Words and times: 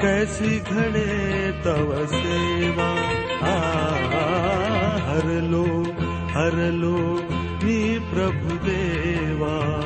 कैसी 0.00 0.60
घडे 0.60 1.52
तव 1.52 2.06
सेवा। 2.06 2.90
आ 3.46 3.54
हरलो 5.06 5.82
हरलो 6.36 6.96
मी 7.64 7.98
प्रभु 7.98 8.54
देवा। 8.54 9.80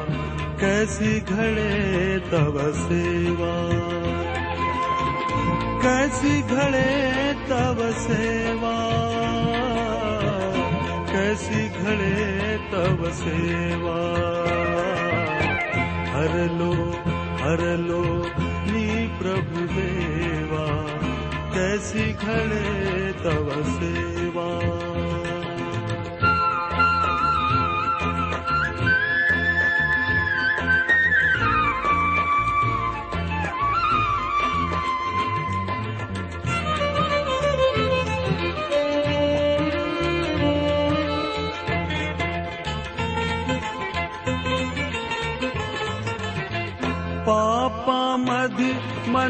कैसी 0.61 1.21
घडे 1.21 2.19
तव 2.19 2.73
सेवा। 2.73 3.55
कैसी 5.83 6.43
घडे 6.43 7.33
तव 7.35 7.93
सेवा। 7.93 8.77
कैसी 11.13 11.69
घडे 11.69 12.57
तव 12.73 13.11
सेवा। 13.11 14.01
हरलो 16.15 16.73
हरलो 17.45 18.31
मी 18.73 19.00
प्रभु 19.21 19.61
देवा 19.73 20.67
कैसी 21.55 22.13
घडे 22.13 23.13
तव 23.25 23.49
सेवा। 23.73 24.49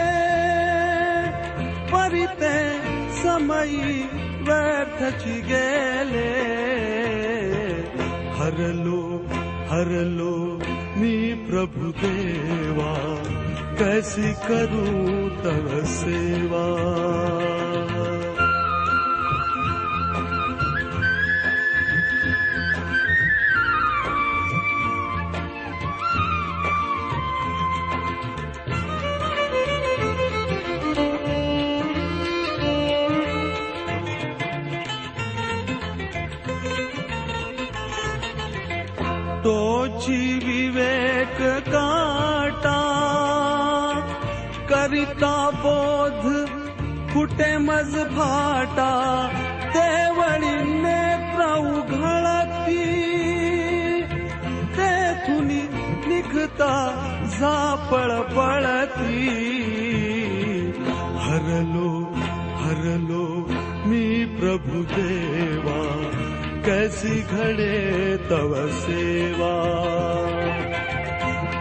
परिते 1.92 2.80
समयी 3.22 4.08
व्यर्थची 4.40 5.40
गेले. 5.40 6.50
हरलो 8.34 9.24
हरलो 9.68 10.60
मी 10.96 11.34
प्रभु 11.34 11.90
देवा 11.90 13.22
कैसी 13.78 14.32
करूं 14.32 15.28
तव 15.28 15.84
सेवा 15.84 16.80
का 45.22 45.50
बोध 45.50 46.48
कुठे 47.14 47.56
मज 47.56 47.94
फाटा 47.94 48.92
देवळी 49.74 50.80
नेत्र 50.82 51.44
उघळती 51.58 52.84
तेथून 54.76 55.48
निघता 56.08 56.72
झापळ 57.38 58.20
पळती. 58.36 59.28
हरलो 61.16 62.14
हरलो 62.56 63.50
मी 63.86 64.24
प्रभु 64.24 64.82
देवा 64.82 66.10
कैसी 66.66 67.20
घडे 67.30 68.16
तव 68.30 68.66
सेवा. 68.68 69.54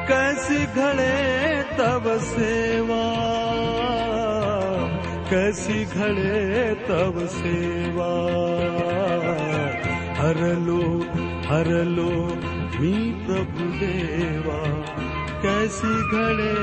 कैसी 0.10 0.66
घडे 0.76 1.62
तव 1.80 2.18
सेवा. 2.18 3.39
कैसी 5.30 5.86
घडे 5.86 6.74
तब 6.74 7.28
सेवा। 7.30 8.12
हरलो 10.20 10.82
हरलो 11.50 12.10
मी 12.80 13.12
प्रभु 13.26 13.64
देवा 13.64 14.62
कैसी 15.44 15.94
घडे 15.94 16.54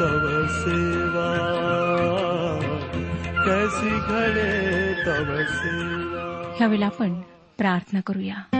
तव 0.00 0.46
सेवा। 0.46 1.28
कैसी 3.46 3.90
घडे 3.90 4.50
तब 4.94 5.46
सेवा। 5.48 6.54
ह्यावेळेला 6.56 6.86
आपण 6.86 7.14
प्रार्थना 7.58 8.00
करूया. 8.00 8.55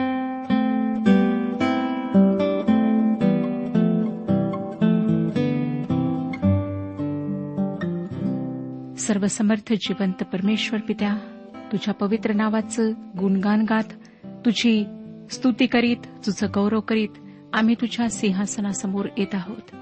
सर्वसमर्थ 9.06 9.72
जिवंत 9.72 10.22
परमेश्वर 10.22 10.80
पित्या 10.80 11.16
तुझ्या 11.72 11.94
पवित्र 11.94 12.32
नावाचं 12.32 12.90
गुणगान 12.90 13.64
गात 13.68 13.84
तुझी 14.26 14.84
स्तुती 15.30 15.66
करीत 15.66 15.96
तुझं 15.96 16.46
गौरव 16.54 16.80
करीत 16.80 17.08
आम्ही 17.52 17.74
तुझ्या 17.74 18.10
सिंहासनासमोर 18.10 19.06
येत 19.18 19.34
आहोत. 19.34 19.74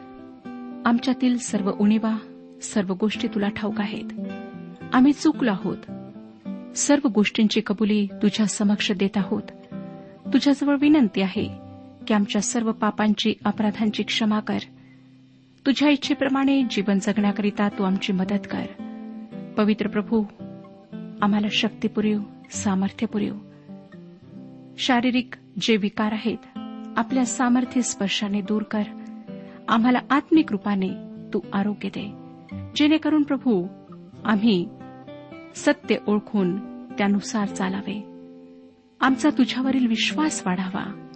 आमच्यातील 0.87 1.39
सर्व 1.39 1.73
उणीवा 1.81 2.17
सर्व 2.63 2.95
गोष्टी 2.95 3.29
तुला 3.29 3.49
ठाऊक 3.49 3.81
आहेत. 3.81 4.05
आम्ही 4.93 5.13
चुकलो 5.13 5.51
आहोत. 5.51 5.77
सर्व 6.77 7.09
गोष्टींची 7.09 7.61
कबुली 7.67 8.07
तुझ्या 8.07 8.47
समक्ष 8.47 8.93
देत 8.93 9.17
आहोत. 9.17 9.75
तुझ्याजवळ 10.33 10.77
विनंती 10.81 11.23
आहे 11.23 11.49
की 12.07 12.15
आमच्या 12.15 12.43
सर्व 12.43 12.73
पापांची 12.73 13.35
अपराधांची 13.45 14.03
क्षमा 14.03 14.41
कर. 14.41 14.59
तुझ्या 15.67 15.89
इच्छेप्रमाणे 15.89 16.63
जीवन 16.71 16.99
जगण्याकरिता 16.99 17.69
तू 17.69 17.85
आमची 17.85 18.13
मदत 18.13 18.47
कर. 18.51 18.84
पवित्र 19.57 19.89
प्रभू 19.89 20.23
आम्हाला 21.23 21.47
शक्ती 21.51 21.89
पुरेव 21.89 22.21
सामर्थ्य 22.51 23.07
शारीरिक 24.79 25.35
जे 25.61 25.77
विकार 25.77 26.13
आहेत 26.13 26.59
आपल्या 26.97 27.25
सामर्थ्य 27.25 27.83
स्पर्शाने 27.83 28.41
दूर 28.41 28.63
कर. 28.63 28.83
आम्हाला 29.69 29.99
आत्मिक 30.11 30.53
रूपाने 30.53 30.89
तू 31.35 31.41
आरोग्य 31.53 31.89
दे. 31.89 32.13
जेणेकरून 32.77 33.23
प्रभू 33.23 33.67
आम्ही 34.25 34.69
सत्य 35.55 35.97
ओळखून 36.09 36.59
त्यानुसार 36.87 37.49
चालावे. 37.49 38.05
आमचा 39.01 39.31
तुझ्यावरील 39.39 39.87
विश्वास 39.87 40.47
वाढावा. 40.47 41.09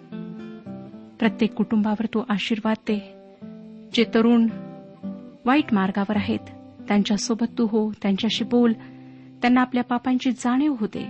प्रत्येक 1.19 1.53
कुटुंबावर 1.53 2.05
तू 2.05 2.23
आशीर्वाद 2.29 2.77
दे. 2.87 3.13
जे 3.93 4.03
तरुण 4.03 4.47
वाईट 5.45 5.73
मार्गावर 5.73 6.17
आहेत 6.17 6.39
त्यांच्यासोबत 6.89 7.45
तू 7.57 7.65
हो 7.65 7.91
त्यांच्याशी 8.01 8.43
बोल. 8.43 8.73
त्यांना 9.41 9.61
आपल्या 9.61 9.83
पापांची 9.83 10.31
जाणीव 10.31 10.75
होते. 10.79 11.03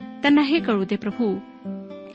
त्यांना 0.00 0.42
हे 0.42 0.58
कळू 0.58 0.84
दे 0.84 0.96
प्रभू 0.96 1.38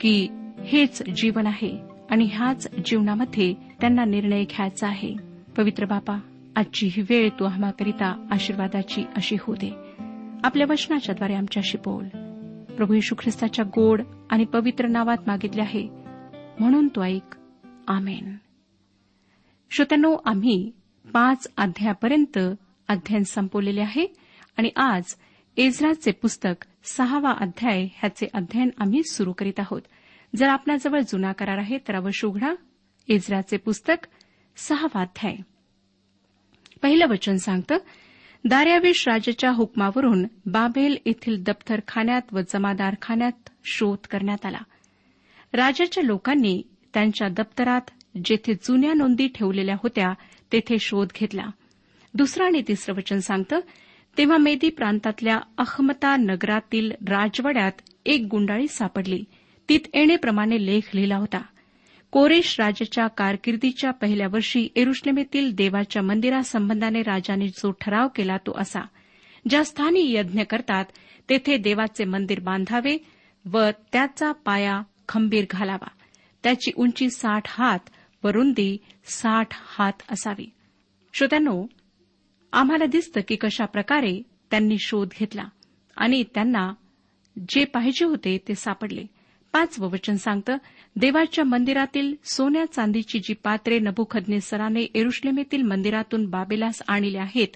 की 0.00 0.28
हेच 0.64 1.02
जीवन 1.02 1.46
आहे 1.46 1.78
आणि 2.10 2.28
ह्याच 2.32 2.68
जीवनामध्ये 2.86 3.54
त्यांना 3.80 4.04
निर्णय 4.04 4.44
घ्यायचा 4.44 4.88
आहे. 4.88 5.16
पवित्र 5.56 5.84
बापा 5.84 6.20
आजची 6.56 6.86
ही 6.86 7.02
वेळ 7.02 7.28
तू 7.28 7.44
आम्हाकरिता 7.44 8.26
आशीर्वादाची 8.30 9.04
अशी 9.16 9.36
होऊ 9.40 9.56
दे. 9.56 9.70
आपल्या 10.44 10.66
वचनाच्याद्वारे 10.70 11.34
आमच्याशी 11.34 11.78
बोल. 11.78 12.04
प्रभू 12.64 12.94
येशू 12.94 13.14
ख्रिस्ताच्या 13.18 13.64
गोड 13.64 14.02
आणि 14.30 14.44
पवित्र 14.44 14.86
नावात 14.86 15.18
मागितले 15.26 15.62
आहे. 15.62 15.88
म्हणून 16.60 16.88
तो 16.88 17.02
ऐक. 17.02 17.36
आमेन. 17.88 18.36
श्रोत्यानो 19.70 20.16
आम्ही 20.24 20.70
पाच 21.12 21.46
अध्यायापर्यंत 21.56 22.38
अध्ययन 22.92 23.22
संपवलेले 23.22 23.80
आहे. 23.80 24.06
आणि 24.56 24.70
आज 24.76 25.02
एझराचे 25.56 26.12
पुस्तक 26.12 26.66
सहावा 26.84 27.32
अध्याय 27.40 27.84
ह्याचे 27.84 28.26
अध्ययन 28.34 28.70
आम्ही 28.78 29.02
सुरू 29.02 29.32
करीत 29.32 29.60
आहोत. 29.60 29.82
जर 30.36 30.48
आपल्याजवळ 30.48 31.00
जुना 31.00 31.32
करार 31.32 31.58
आहे 31.58 31.78
तर 31.78 31.94
अवश्य 31.94 32.28
उघडा. 32.28 32.54
एझराचे 33.08 33.56
पुस्तक 33.56 34.06
सहावा 34.56 35.00
अध्याय. 35.00 35.36
पहिलं 36.82 37.06
वचन 37.06 37.36
सांगतं 37.36 37.76
दार्याविश 38.44 39.08
राजाच्या 39.08 39.50
हुकमावरून 39.50 40.26
बाबेल 40.46 40.98
येथील 41.06 41.42
दप्तरखान्यात 41.42 42.22
व 42.32 42.40
जमादारखान्यात 42.52 43.48
शोध 43.64 44.06
करण्यात 44.06 44.46
आला. 44.46 44.58
राजाच्या 45.52 46.02
लोकांनी 46.02 46.62
त्यांच्या 46.94 47.28
दप्तरात 47.28 47.80
जेथे 48.24 48.54
जुन्या 48.54 48.92
नोंदी 48.92 49.28
ठेवलेल्या 49.28 49.74
होत्या 49.74 50.12
तेथे 50.52 50.78
शोध 50.78 51.08
घेतला. 51.20 51.46
दुसरं 52.14 52.44
आणि 52.44 52.62
तिसरं 52.68 52.94
वचन 52.94 53.18
सांगतं 53.18 53.60
तेव्हा 54.18 54.36
मेदी 54.36 54.68
प्रांतातल्या 54.68 55.40
अहमता 55.58 56.16
नगरातील 56.16 56.92
राजवाड्यात 57.08 57.72
एक 58.06 58.26
गुंडाळी 58.30 58.68
सापडली. 58.68 59.24
तीत 59.68 59.80
येणेप्रमाणे 59.94 60.66
लेख 60.66 60.80
लिहिला 60.94 61.16
होता. 61.16 61.42
कोरेश 62.10 62.60
राजाच्या 62.60 63.06
कारकिर्दीच्या 63.06 63.90
पहिल्या 63.90 64.26
वर्षी 64.26 64.68
एरुश्लेमेतील 64.76 65.52
देवाच्या 65.52 66.02
मंदिरासंबंधाने 66.02 67.02
राजाने 67.02 67.48
जो 67.48 67.70
ठराव 67.70 68.08
केला 68.08 68.36
तो 68.36 68.52
असा. 68.56 68.80
ज्या 69.48 69.64
स्थानी 69.64 70.12
यज्ञ 70.12 70.42
करतात 70.42 70.84
तेथे 71.30 71.56
देवाचे 71.56 72.04
मंदिर 72.04 72.40
बांधावे 72.40 73.04
व 73.52 73.70
त्याचा 73.92 74.32
पाया 74.32 74.82
खंबीर 75.08 75.44
घालावा. 75.50 75.88
त्याची 76.42 76.70
उंची 76.76 77.10
साठ 77.10 77.42
हात 77.46 77.78
व 78.24 78.28
रुंदी 78.28 78.78
साठ 79.04 79.48
हात 79.52 79.92
असावी. 80.10 80.50
श्रोत्यानो 81.14 81.66
आम्हाला 82.52 82.86
दिसतं 82.86 83.20
की 83.28 83.36
कशा 83.36 83.64
प्रकारे 83.64 84.22
त्यांनी 84.50 84.76
शोध 84.78 85.08
घेतला 85.20 85.44
आणि 85.96 86.24
त्यांना 86.34 86.72
जे 87.48 87.64
पाहिजे 87.64 88.04
होते 88.04 88.38
ते 88.48 88.54
सापडले. 88.54 89.06
पाचवं 89.52 89.90
वचन 89.90 90.14
सांगतं 90.14 90.56
देवाच्या 90.96 91.44
मंदिरातील 91.44 92.14
सोन्या 92.24 92.64
चांदीची 92.72 93.18
जी 93.18 93.34
पात्रे 93.34 93.78
नभुखज्ञेसराने 93.78 94.82
एरुश्लेमेतील 94.94 95.62
मंदिरातून 95.62 96.26
बाबेलास 96.26 96.82
आणली 96.88 97.16
आहेत 97.16 97.48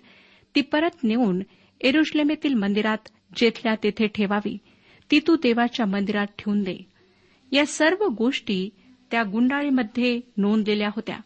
ती 0.54 0.60
परत 0.60 1.04
नेऊन 1.04 1.42
एरुश्लेमेतील 1.81 2.54
मंदिरात 2.54 2.99
जेथल्या 3.37 3.75
तेथे 3.82 4.06
ठेवावी. 4.06 4.58
ती 5.10 5.20
तू 5.26 5.37
देवाच्या 5.37 5.87
मंदिरात 5.87 6.26
ठेवून 6.26 6.62
दे. 6.62 6.87
या 7.52 7.66
सर्व 7.66 8.08
गोष्टी 8.08 8.70
त्या 9.10 9.22
गुंडाळीमध्ये 9.22 10.20
नोंदलेल्या 10.37 10.88
होत्या. 10.88 11.19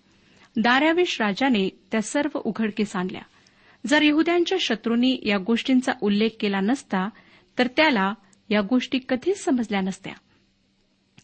दारावेश 0.57 1.21
राजाने 1.21 1.69
त्या 1.93 2.03
सर्व 2.03 2.39
उघडकीस 2.45 2.97
आणल्या. 2.97 3.23
जर 3.87 4.03
यहद्यांच्या 4.03 4.59
शत्रूंनी 4.61 5.19
या 5.23 5.39
गोष्टींचा 5.39 5.93
उल्लेख 6.03 6.31
केला 6.41 6.61
नसता 6.61 7.09
तर 7.59 7.67
त्याला 7.67 8.15
या 8.51 8.61
गोष्टी 8.61 8.99
कधीच 9.09 9.45
समजल्या 9.45 9.81
नसत्या. 9.81 10.13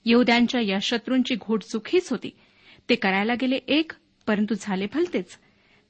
यहद्यांच्या 0.05 0.61
या 0.61 0.79
शत्रूंची 0.83 1.35
घोट 1.35 1.63
चुकीच 1.63 2.11
होती. 2.11 2.31
ते 2.89 2.95
करायला 2.95 3.35
गेले 3.35 3.57
एक 3.69 3.93
परंतु 4.27 4.55
झाले 4.61 4.87
भलतेच 4.95 5.39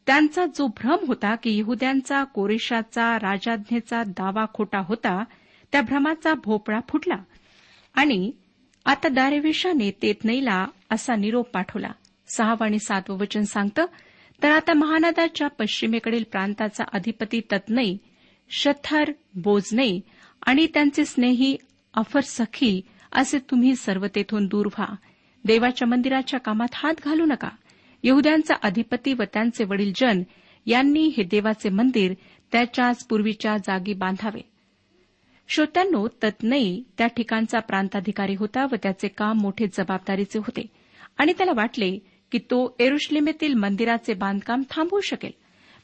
त्यांचा 0.06 0.46
जो 0.46 0.66
भ्रम 0.66 0.96
होता 1.06 1.34
की 1.34 1.58
यहद्यांचा 1.58 2.24
कोरेशाचा 2.24 3.16
राजाज्ञेचा 3.16 4.02
दावा 4.02 4.44
खोटा 4.54 4.78
होता 4.78 5.24
त्या 5.72 5.82
भ्रमाचा 5.82 6.34
भोपळा 6.34 6.80
फुटला. 6.88 7.16
आणि 7.94 8.32
आता 8.84 9.08
दारेवेशाने 9.08 9.90
तेतनईला 9.90 10.66
असा 10.90 11.16
निरोप 11.16 11.48
पाठवला. 11.48 11.90
सहावं 12.36 12.66
आणि 12.66 12.78
सातवं 12.78 13.18
वचन 13.18 13.42
सांगतं 13.42 13.86
तर 14.42 14.50
आता 14.50 14.72
महानदाच्या 14.74 15.48
पश्चिमेकडील 15.48 16.24
प्रांताचा 16.32 16.84
अधिपती 16.92 17.40
तत्नई 17.40 17.96
शथर 18.50 19.04
बोजनई 19.34 20.00
आणि 20.46 20.66
त्यांचे 20.66 21.04
स्नेही 21.04 21.56
अफर 21.94 22.20
सखी 22.20 22.80
असे 23.12 23.38
तुम्ही 23.38 23.76
सर्व 23.76 24.06
तेथून 24.14 24.46
दूर 24.46 24.66
व्हा. 24.66 24.94
देवाच्या 25.44 25.88
मंदिराच्या 25.88 26.40
कामात 26.40 26.68
हात 26.74 26.94
घालू 27.04 27.24
नका. 27.24 27.48
यहद्यांचा 28.02 28.54
अधिपती 28.62 29.12
व 29.12 29.22
त्यांचे 29.32 29.64
वडील 29.64 29.92
जन 29.96 30.22
यांनी 30.66 31.06
हे 31.16 31.22
देवाचे 31.22 31.68
मंदिर 31.68 32.14
त्याच्याच 32.52 33.06
पूर्वीच्या 33.06 33.56
जागी 33.56 33.94
बांधावे. 33.94 34.40
श्रोत्यांनो 35.48 36.08
तत्नई 36.08 36.82
त्या 36.98 37.06
ठिकाणचा 37.06 37.58
प्रांताधिकारी 37.58 38.34
होता 38.34 38.64
व 38.64 38.74
त्याचे 38.82 39.08
काम 39.08 39.38
मोठे 39.38 39.66
जबाबदारीचे 39.66 40.38
होते. 40.38 40.66
आणि 41.18 41.32
त्याला 41.32 41.52
वाटले 41.56 41.98
की 42.32 42.38
तो 42.38 42.76
एरुश्लेमेतील 42.78 43.54
मंदिराचे 43.54 44.14
बांधकाम 44.14 44.62
थांबवू 44.70 45.00
शकेल. 45.00 45.30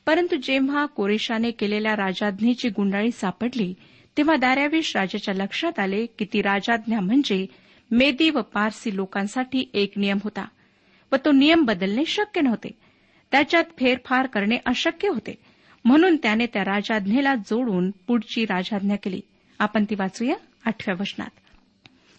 परंतु 0.07 0.37
जेव्हा 0.37 0.87
कोरेशाने 0.87 1.51
केलेल्या 1.51 1.97
राजाज्ञेची 1.97 2.69
गुंडाळी 2.69 3.11
सापडली 3.11 3.75
तेव्हा 4.17 4.37
दार्यावेश 4.37 4.97
राजाच्या 4.97 5.35
लक्षात 5.35 5.79
आले 5.79 6.07
की 6.07 6.25
ती 6.33 6.43
राजाज्ञा 6.43 7.01
म्हणजे 7.01 7.47
मेदी 7.91 8.31
व 8.31 8.41
पारसी 8.41 8.97
लोकांसाठी 8.97 9.71
एक 9.75 9.93
नियम 9.97 10.19
होता 10.25 10.45
व 11.13 11.17
तो 11.25 11.33
नियम 11.33 11.65
बदलणे 11.65 12.05
शक्य 12.05 12.41
नव्हते. 12.41 12.71
त्याच्यात 13.31 13.65
फेरफार 13.79 14.27
करणे 14.27 14.57
अशक्य 14.67 15.09
होते. 15.09 15.35
म्हणून 15.85 16.17
त्याने 16.17 16.47
त्या 16.47 16.63
राजाज्ञेला 16.63 17.35
जोडून 17.35 17.91
पुढची 17.91 18.45
राजाज्ञा 18.45 18.97
केली. 18.97 19.21
आपण 19.59 19.85
ती 19.85 19.95
वाचूया 19.95 20.35
आठव्या 20.65 20.97
वचनात. 21.01 21.31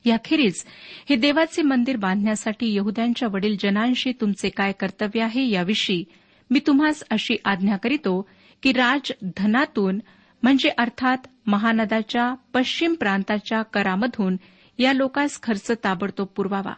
याखेरीज 0.06 0.64
हे 1.10 1.16
देवाचे 1.16 1.62
मंदिर 1.62 1.98
बांधण्यासाठी 1.98 2.76
यहद्यांच्या 2.76 3.28
वडील 3.32 3.56
जनांशी 3.60 4.12
तुमचे 4.12 4.50
काय 4.50 4.72
कर्तव्य 4.72 5.22
आहे 5.22 5.50
याविषयी 5.50 6.04
मी 6.50 6.60
तुम्हास 6.68 7.04
अशी 7.12 7.36
आज्ञा 7.46 7.78
करीतो 7.78 8.30
की 8.64 8.72
राजधनातून 8.72 10.00
म्हणजे 10.44 10.70
अर्थात 10.78 11.18
महानदाच्या 11.46 12.34
पश्चिम 12.54 12.94
प्रांताच्या 12.94 13.62
करामधून 13.62 14.38
या 14.80 14.94
लोकांस 14.94 15.40
खर्च 15.44 15.72
ताबडतोब 15.84 16.28
पुरवावा. 16.28 16.74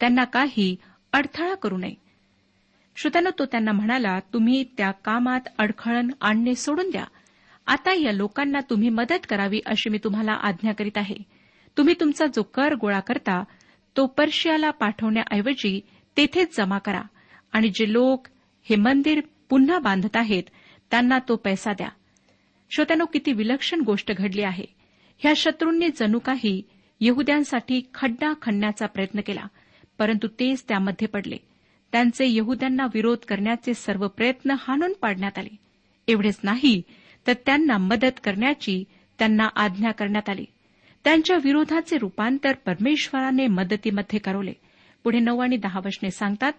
त्यांना 0.00 0.24
काही 0.24 0.76
अडथळा 1.12 1.54
करू 1.54 1.76
नये. 1.76 1.94
श्रोत्यानं 2.96 3.30
तो 3.38 3.44
त्यांना 3.44 3.72
म्हणाला 3.72 4.18
तुम्ही 4.32 4.64
त्या 4.76 4.90
कामात 4.90 5.40
अडखळण 5.58 6.10
आणणे 6.20 6.54
सोडून 6.54 6.90
द्या. 6.90 7.04
आता 7.66 7.94
या 7.94 8.12
लोकांना 8.12 8.60
तुम्ही 8.70 8.88
मदत 8.88 9.26
करावी 9.28 9.60
अशी 9.66 9.90
मी 9.90 9.98
तुम्हाला 10.04 10.32
आज्ञा 10.32 10.72
करीत 10.72 10.98
आहे. 10.98 11.37
तुम्ही 11.78 11.94
तुमचा 12.00 12.26
जो 12.26 12.42
कर 12.42 12.74
गोळा 12.74 13.00
करता 13.00 13.44
तो 13.96 14.06
पर्शियाला 14.06 14.70
पाठवण्याऐवजी 14.70 15.80
तेथेच 16.16 16.56
जमा 16.56 16.78
करा. 16.78 17.02
आणि 17.52 17.68
जे 17.68 17.92
लोक 17.92 18.26
हे 18.62 18.76
मंदिर 18.76 19.20
पुन्हा 19.48 19.78
बांधत 19.78 20.16
आहेत 20.16 20.42
त्यांना 20.90 21.18
तो 21.28 21.36
पैसा 21.36 21.72
द्या. 21.72 21.88
श्रोत्यानो 22.70 23.04
किती 23.06 23.32
विलक्षण 23.32 23.80
गोष्ट 23.80 24.12
घडली 24.12 24.42
आहे. 24.42 24.64
ह्या 25.18 25.32
शत्रूंनी 25.36 25.88
जणू 25.88 26.18
काही 26.18 26.62
यहद्यांसाठी 27.00 27.82
खड्डा 27.94 28.32
खणण्याचा 28.42 28.86
प्रयत्न 28.86 29.20
केला 29.20 29.46
परंतु 29.98 30.28
तेच 30.28 30.64
त्यामध्ये 30.68 31.08
पडले. 31.08 31.36
त्यांचे 31.92 32.26
यहद्यांना 32.28 32.86
विरोध 32.94 33.18
करण्याचे 33.18 33.74
सर्व 33.74 34.08
प्रयत्न 34.08 34.54
हाणून 34.58 34.92
पाडण्यात 34.92 35.38
आले. 35.38 35.56
एवढेच 36.08 36.38
नाही 36.42 36.82
तर 37.26 37.32
त्यांना 37.32 37.78
मदत 37.78 38.20
करण्याची 38.24 38.84
त्यांना 39.18 39.48
आज्ञा 39.56 39.90
करण्यात 39.90 40.28
आली. 40.28 40.44
त्यांच्या 41.04 41.36
विरोधाचे 41.44 41.98
रूपांतर 41.98 42.52
परमेश्वराने 42.66 43.46
मदतीमध्ये 43.46 44.18
करवले. 44.18 44.52
पुढे 45.04 45.18
नऊ 45.18 45.38
आणि 45.38 45.56
दहा 45.56 45.80
वचने 45.84 46.10
सांगतात 46.10 46.52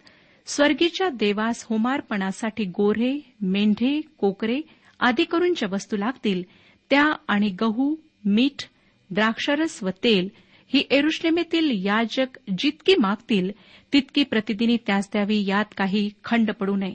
स्वर्गीच्या 0.45 1.09
देवास 1.09 1.65
होमार्पणासाठी 1.69 2.63
गोरे 2.65 3.33
मेंढे 3.41 4.01
कोकरे 4.17 4.61
आदी 4.99 5.23
करून 5.23 5.53
ज्या 5.57 5.69
वस्तू 5.71 5.97
लागतील 5.97 6.43
त्या 6.89 7.13
आणि 7.27 7.49
गहू 7.61 7.95
मीठ 8.25 8.63
द्राक्षरस 9.09 9.83
व 9.83 9.89
तेल 9.89 10.29
ही 10.73 10.83
एरुश्लेमेतील 10.91 11.85
याजक 11.85 12.39
जितकी 12.57 12.95
मागतील 12.99 13.51
तितकी 13.93 14.23
प्रतिदिनी 14.23 14.77
त्यास 14.77 15.09
द्यावी 15.11 15.45
यात 15.47 15.65
काही 15.77 16.09
खंड 16.23 16.51
पडू 16.51 16.75
नये. 16.75 16.93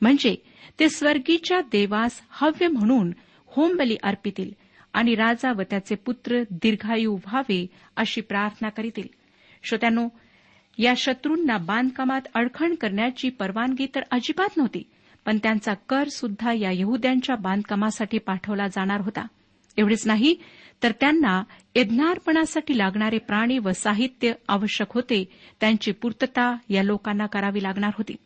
म्हणजे 0.00 0.34
ते 0.80 0.88
स्वर्गीच्या 0.88 1.60
देवास 1.60 2.20
हव्य 2.30 2.68
म्हणून 2.68 3.12
होमबली 3.46 3.96
अर्पितील. 4.02 4.50
आणि 4.92 5.14
राजा 5.14 5.52
व 5.52 5.62
त्याचे 5.70 5.94
पुत्र 5.94 6.42
दीर्घायू 6.50 7.14
व्हावे 7.14 7.66
अशी 7.96 8.20
प्रार्थना 8.20 8.68
करीतील. 8.68 9.08
श्रोत्यानो 9.62 10.08
या 10.78 10.94
शत्रूंना 10.96 11.56
बांधकामात 11.58 12.20
अडखण 12.34 12.74
करण्याची 12.74 13.28
परवानगी 13.28 13.86
तर 13.94 14.00
अजिबात 14.10 14.56
नव्हती 14.56 14.82
पण 15.24 15.38
त्यांचा 15.38 15.74
कर 15.74 16.08
सुद्धा 16.08 16.52
या 16.52 16.70
यहद्यांच्या 16.72 17.36
बांधकामासाठी 17.36 18.18
पाठवला 18.18 18.66
जाणार 18.66 19.00
होता. 19.00 19.26
एवढेच 19.76 20.06
नाही 20.06 20.34
तर 20.82 20.92
त्यांना 21.00 21.42
यज्ञार्पणासाठी 21.74 22.78
लागणारे 22.78 23.18
प्राणी 23.18 23.58
व 23.58 23.70
साहित्य 23.70 24.32
आवश्यक 24.48 24.92
होते 24.94 25.24
त्यांची 25.60 25.92
पूर्तता 25.92 26.56
या 26.68 26.82
लोकांना 26.82 27.26
करावी 27.26 27.62
लागणार 27.62 27.90
होती. 27.98 28.16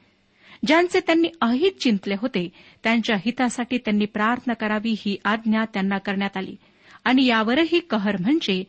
ज्यांचे 0.67 1.01
त्यांनी 1.01 1.29
अहित 1.41 1.73
चिंतले 1.81 2.15
होते 2.15 2.49
त्यांच्या 2.83 3.17
हितासाठी 3.17 3.79
त्यांनी 3.79 4.05
प्रार्थना 4.05 4.55
करावी 4.55 4.95
ही 4.99 5.17
आज्ञा 5.25 5.65
त्यांना 5.65 5.99
करण्यात 5.99 6.37
आली. 6.37 6.57
आणि 7.05 7.27
यावरही 7.27 7.81
कहर 7.81 8.17
म्हणजे 8.21 8.65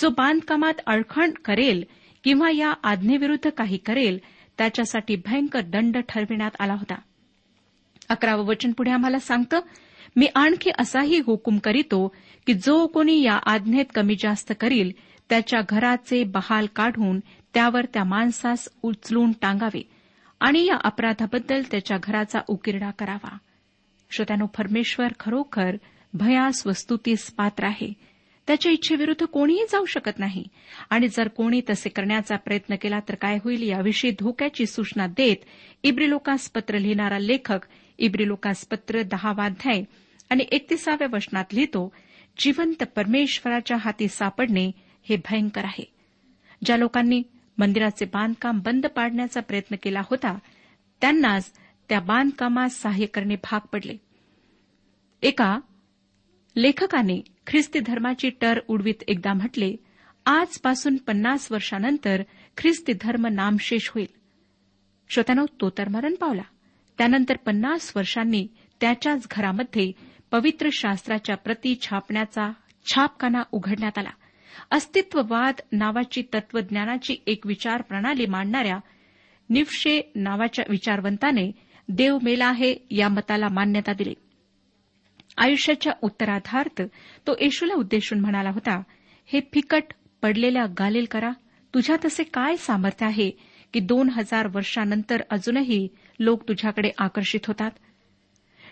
जो 0.00 0.08
बांधकामात 0.08 0.74
अडखण 0.86 1.30
करेल 1.44 1.84
किंवा 2.24 2.50
या 2.50 2.74
आज्ञेविरुद्ध 2.82 3.50
काही 3.50 3.76
करेल 3.76 4.18
त्याच्यासाठी 4.58 5.16
भयंकर 5.16 5.60
दंड 5.60 5.96
ठरविण्यात 6.08 6.50
आला 6.60 6.74
होता. 6.74 6.94
अकरावं 8.08 8.44
वचन 8.44 8.72
पुढे 8.72 8.90
आम्हाला 8.90 9.18
सांगतं 9.18 9.60
मी 10.16 10.26
आणखी 10.34 10.70
असाही 10.78 11.20
हुकूम 11.26 11.58
करीतो 11.58 12.14
की 12.46 12.54
जो 12.54 12.86
कोणी 12.86 13.22
या 13.22 13.38
आज्ञेत 13.46 13.84
कमी 13.94 14.14
जास्त 14.14 14.52
करील 14.60 14.90
त्याच्या 15.30 15.60
घराचे 15.68 16.24
बहाल 16.24 16.66
काढून 16.76 17.20
त्यावर 17.54 17.84
त्या 17.84 18.04
माणसास 18.04 18.68
उचलून 18.82 19.32
टांगावे. 19.32 19.82
आणि 20.44 20.64
या 20.64 20.76
अपराधाबद्दल 20.84 21.62
त्याच्या 21.70 21.96
घराचा 22.02 22.38
उकिरडा 22.48 22.90
करावा. 22.90 23.36
श्रोत्यानो 24.10 24.46
परमेश्वर 24.46 25.06
खरोखर 25.20 25.76
भयास 26.14 26.66
वस्तुतीस 26.66 27.30
पात्र 27.30 27.64
आहे. 27.64 27.92
त्याच्या 28.46 28.72
इच्छेविरुद्ध 28.72 29.26
कोणीही 29.26 29.64
जाऊ 29.72 29.84
शकत 29.84 30.18
नाही. 30.18 30.44
आणि 30.90 31.08
जर 31.08 31.28
कोणी 31.28 31.60
तसे 31.70 31.88
करण्याचा 31.88 32.36
प्रयत्न 32.36 32.74
केला 32.74 32.98
तर 33.00 33.14
काय 33.14 33.38
होईल 33.44 33.62
याविषयी 33.62 34.10
धोक्याची 34.10 34.66
सूचना 34.66 35.06
देत 35.06 35.36
इब्रिलोकास 35.82 36.50
पत्र 36.50 36.78
लिहिणारा 36.78 37.18
लेखक 37.18 37.58
इब्रिलोकास 37.98 38.66
पत्र 38.66 39.02
दहावाध्याय 39.02 39.82
आणि 40.30 40.44
एकतीसाव्या 40.52 41.08
वचनात 41.12 41.44
लिहितो 41.52 41.92
जिवंत 42.38 42.82
परमेश्वराच्या 42.82 43.76
हाती 43.76 44.08
सापडणे 44.08 44.70
हे 45.08 45.16
भयंकर 45.16 45.64
आहे. 45.64 45.92
ज्या 46.64 46.76
लोकांनी 46.76 47.22
मंदिराचे 47.58 48.04
बांधकाम 48.04 48.60
बंद 48.60 48.86
पाडण्याचा 48.86 49.40
प्रयत्न 49.40 49.76
केला 49.82 50.00
होता 50.00 50.38
त्यांनाच 51.00 51.52
त्या 51.88 52.00
बांधकामास 52.00 52.80
सहाय्य 52.80 53.06
करणे 53.06 53.36
भाग 53.36 53.66
पडले. 53.72 53.96
एका 55.22 55.58
लेखकाने 56.56 57.20
ख्रिस्ती 57.46 57.80
धर्माची 57.80 58.30
टर 58.30 58.58
उडवीत 58.68 59.02
एकदा 59.08 59.32
म्हटले 59.32 59.76
आजपासून 60.26 60.96
पन्नास 60.96 61.52
वर्षानंतर 61.52 62.22
ख्रिस्ती 62.56 62.92
धर्म 63.00 63.26
नामशेष 63.26 63.90
होईल. 63.90 64.06
श्रोत्यानो 65.08 65.46
तो 65.46 65.70
तर 65.70 65.88
मरण 65.88 66.14
पावला. 66.14 66.42
त्यानंतर 66.98 67.36
पन्नास 67.36 67.92
वर्षांनी 67.96 68.48
त्याच्याच 68.80 69.26
घरामध्ये 69.30 69.92
पवित्र 70.30 70.68
शास्त्राच्या 70.72 71.36
प्रती 71.36 71.78
छापण्याचा 71.82 72.52
छापखाना 72.86 73.42
उघडण्यात 73.52 73.98
आला. 73.98 74.10
अस्तित्ववाद 74.70 75.54
नावाची 75.72 76.22
तत्वज्ञानाची 76.34 77.16
एक 77.26 77.46
विचार 77.46 77.82
प्रणाली 77.82 78.26
मांडणाऱ्या 78.26 78.78
निफशे 79.50 80.12
नावाच्या 80.14 80.64
विचारवंताने 80.68 81.50
देव 81.88 82.18
मेला 82.22 82.46
आहे 82.46 82.74
या 82.90 83.08
मताला 83.08 83.48
मान्यता 83.48 83.92
दिली. 83.92 84.14
आयुष्याच्या 85.38 85.92
उत्तराधार्थ 86.02 86.82
तो 87.26 87.32
येशूला 87.40 87.74
उद्देशून 87.74 88.20
म्हणाला 88.20 88.50
होता 88.50 88.82
हे 89.26 89.40
फिकट 89.40 89.82
पडलेल्या 90.22 90.66
गालिल 90.78 91.06
करा. 91.10 91.30
तुझ्या 91.74 91.96
तसे 92.04 92.22
काय 92.22 92.56
सामर्थ्य 92.56 93.06
आहे 93.06 93.30
की 93.72 93.80
दोन 93.80 94.10
हजार 94.10 94.46
वर्षानंतर 94.46 95.22
अजूनही 95.30 95.88
लोक 96.20 96.48
तुझ्याकडे 96.48 96.90
आकर्षित 96.98 97.40
होतात? 97.48 97.70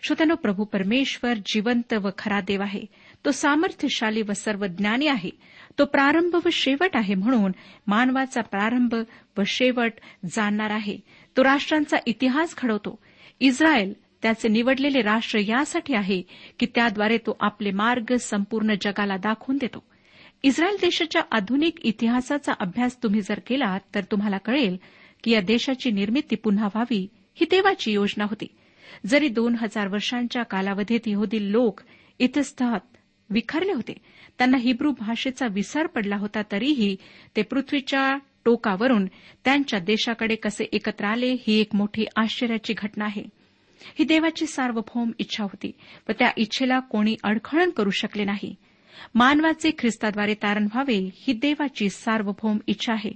श्रोत्यानो 0.05 0.35
प्रभू 0.35 0.65
परमेश्वर 0.65 1.35
जिवंत 1.47 1.95
व 1.95 2.09
खरा 2.19 2.41
देव 2.41 2.63
आहे. 2.63 2.85
तो 3.25 3.31
सामर्थ्यशाली 3.31 4.23
व 4.23 4.33
सर्वज्ञानी 4.33 5.07
आहे. 5.07 5.31
तो 5.79 5.85
प्रारंभ 5.85 6.35
व 6.35 6.49
शेवट 6.53 6.91
आहे 6.95 7.15
म्हणून 7.15 7.53
मानवाचा 7.87 8.41
प्रारंभ 8.41 8.95
व 9.39 9.43
शेवट 9.47 9.93
जाणणार 10.33 10.71
आहे. 10.71 10.99
तो 11.37 11.45
राष्ट्रांचा 11.45 11.97
इतिहास 12.07 12.55
घडवतो. 12.59 12.99
इस्रायल 13.41 13.93
त्याचे 14.23 14.49
निवडलेले 14.49 15.03
राष्ट्र 15.03 15.39
यासाठी 15.39 15.95
आहे 15.95 16.23
की 16.59 16.67
त्याद्वारे 16.75 17.19
तो 17.19 17.37
आपले 17.41 17.71
मार्ग 17.71 18.17
संपूर्ण 18.17 18.75
जगाला 18.83 19.17
दाखवून 19.17 19.57
देतो. 19.61 19.85
इस्रायल 20.43 20.77
देशाच्या 20.81 21.23
आधुनिक 21.31 21.87
इतिहासाचा 21.87 22.53
अभ्यास 22.61 23.03
तुम्ही 23.03 23.21
जर 23.21 23.39
केला 23.47 23.79
तर 23.95 24.01
तुम्हाला 24.05 24.39
कळेल 24.39 24.77
की 25.25 25.31
या 25.31 25.41
देशाची 25.41 25.91
निर्मिती 25.91 26.37
पुन्हा 26.37 26.67
व्हावी 26.67 27.09
ही 27.35 27.47
देवाची 27.51 27.93
योजना 27.93 28.25
होती. 28.25 28.47
जरी 29.07 29.29
दोन 29.29 29.55
हजार 29.55 29.89
वर्षांच्या 29.89 30.43
कालावधीत 30.43 31.01
यहुदी 31.07 31.53
लोक 31.53 31.81
इतस्तहात 32.19 32.81
विखरले 33.31 33.73
होते 33.73 33.95
त्यांना 34.39 34.59
हिब्रू 34.59 34.93
भाषेचा 34.93 35.47
विसर 35.47 35.87
पडला 35.87 36.17
होता 36.17 36.43
तरीही 36.53 36.97
ते 37.37 37.43
पृथ्वीच्या 37.43 38.19
टोकावरून 38.45 39.07
त्यांच्या 39.45 39.81
देशाकडे 39.81 40.35
कसे 40.35 40.65
एकत्र 40.65 41.05
आले 41.05 41.33
ही 41.33 41.61
एक 41.61 41.75
मोठी 41.75 42.05
आश्चर्याची 42.17 42.75
घटना 42.79 43.05
आहे. 43.05 43.25
ही 43.99 44.05
देवाची 44.05 44.47
सार्वभौम 44.47 45.11
इच्छा 45.19 45.43
होती 45.43 45.73
व 46.09 46.13
त्या 46.19 46.31
इच्छेला 46.37 46.79
कोणी 46.79 47.17
अडखळण 47.25 47.71
करू 47.71 47.91
शकले 47.91 48.25
नाही. 48.25 48.55
मानवाचे 49.15 49.71
ख्रिस्ताद्वारे 49.79 50.35
तारण 50.35 50.65
व्हावे 50.65 51.11
ही 51.15 51.33
देवाची 51.33 51.89
सार्वभौम 51.89 52.59
इच्छा 52.67 52.93
आहे. 52.93 53.11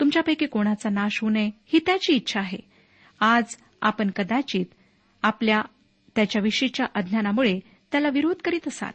तुमच्यापैकी 0.00 0.46
कोणाचा 0.46 0.90
नाश 0.90 1.18
होऊ 1.20 1.30
नये 1.30 1.50
ही 1.66 1.78
त्याची 1.78 2.12
इच्छा 2.12 2.40
आहे. 2.40 2.58
आज 3.20 3.44
आपण 3.82 4.10
कदाचित 4.10 4.66
आपल्या 5.22 5.62
त्याच्याविषयीच्या 6.16 6.86
अज्ञानामुळे 6.94 7.60
त्याला 7.92 8.08
विरोध 8.08 8.36
करीत 8.44 8.68
असाल. 8.68 8.92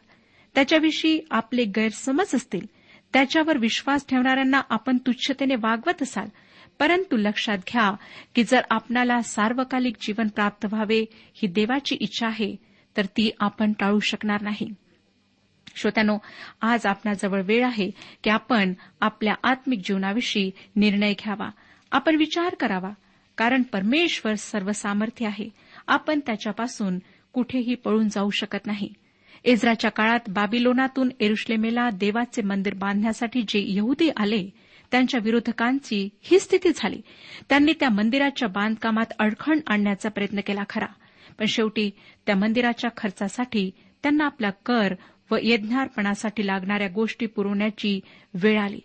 त्याच्याविषयी 0.55 1.19
आपले 1.31 1.65
गैरसमज 1.65 2.35
असतील. 2.35 2.65
त्याच्यावर 3.13 3.57
विश्वास 3.57 4.07
ठेवणाऱ्यांना 4.07 4.61
आपण 4.69 4.97
तुच्छतेने 4.97 5.55
वागवत 5.55 6.03
असाल. 6.03 6.27
परंतु 6.79 7.17
लक्षात 7.17 7.57
घ्या 7.57 7.91
की 8.35 8.43
जर 8.43 8.61
आपणाला 8.69 9.21
सार्वकालिक 9.21 9.95
जीवन 10.01 10.27
प्राप्त 10.27 10.65
व्हावे 10.65 11.05
ही 11.11 11.47
देवाची 11.47 11.95
इच्छा 11.95 12.27
आहे 12.27 12.55
तर 12.97 13.05
ती 13.05 13.31
आपण 13.39 13.73
टाळू 13.73 13.99
शकणार 13.99 14.41
नाही. 14.41 14.73
श्रोत्यानो 15.75 16.17
आज 16.61 16.85
आपणाजवळ 16.85 17.41
वेळ 17.41 17.65
आहे 17.65 17.91
की 18.23 18.29
आपण 18.29 18.73
आपल्या 19.01 19.33
आत्मिक 19.43 19.79
जीवनाविषयी 19.85 20.51
निर्णय 20.75 21.13
घ्यावा. 21.13 21.49
आपण 21.91 22.15
विचार 22.15 22.55
करावा 22.55 22.89
कारण 23.37 23.61
परमेश्वर 23.61 24.33
सर्वसामर्थ्य 24.33 25.25
आहे. 25.25 25.49
आपण 25.87 26.19
त्याच्यापासून 26.19 26.99
कुठेही 27.33 27.75
पळून 27.75 28.09
जाऊ 28.09 28.29
शकत 28.29 28.65
नाही. 28.65 28.93
इस्राच्या 29.43 29.91
काळात 29.91 30.19
बाबिलोनातून 30.27 31.09
एरुश्लेमेला 31.19 31.89
देवाचे 31.89 32.41
मंदिर 32.41 32.73
बांधण्यासाठी 32.73 33.41
जे 33.41 33.63
यहुदी 33.67 34.09
आले 34.17 34.49
त्यांच्या 34.91 35.19
विरोधकांची 35.23 36.09
ही 36.21 36.39
स्थिती 36.39 36.69
झाली. 36.75 37.01
त्यांनी 37.49 37.73
त्या 37.79 37.89
मंदिराच्या 37.89 38.47
बांधकामात 38.47 39.13
अडखण 39.19 39.59
आणण्याचा 39.67 40.09
प्रयत्न 40.09 40.39
केला 40.47 40.63
खरा. 40.69 40.85
पण 41.39 41.45
शेवटी 41.45 41.91
त्या 42.25 42.35
मंदिराच्या 42.35 42.89
खर्चासाठी 42.97 43.71
त्यांना 44.03 44.25
आपला 44.25 44.49
कर 44.65 44.93
व 45.31 45.37
यज्ञार्पणासाठी 45.41 46.47
लागणाऱ्या 46.47 46.87
गोष्टी 46.87 47.25
पुरवण्याची 47.25 47.99
वेळ 48.33 48.59
आली. 48.59 48.79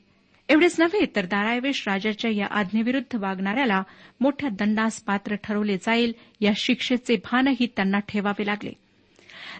एवढेच 0.48 0.80
नव्हे 0.80 1.06
तर 1.16 1.24
दारायवेश 1.24 1.84
राजाच्या 1.88 2.30
या 2.30 2.46
आज्ञेविरुद्ध 2.50 3.16
वागणाऱ्याला 3.16 3.82
मोठ्या 4.20 4.50
दंडास 4.50 5.00
पात्र 5.02 5.34
ठरवले 5.34 5.76
जाईल 5.76 6.12
या 6.40 6.52
शिक्षेचे 6.56 7.16
भानही 7.16 7.66
त्यांना 7.66 7.98
ठेवावे 7.98 8.46
लागले. 8.46 8.72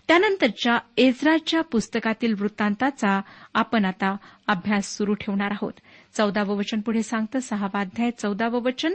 त्यानंतरच्या 0.09 0.79
एजराच्या 0.97 1.61
पुस्तकातील 1.61 2.35
वृत्तांताचा 2.39 3.21
आपण 3.55 3.85
आता 3.85 4.17
अभ्यास 4.47 4.97
सुरू 4.97 5.15
ठेवणार 5.15 5.51
आहोत. 5.51 5.73
चौदावं 6.13 6.57
वचन 6.57 6.81
पुढे 6.81 7.03
सांगतं 7.03 7.39
सहावाध्याय 7.39 8.11
चौदावं 8.11 8.63
वचन. 8.63 8.93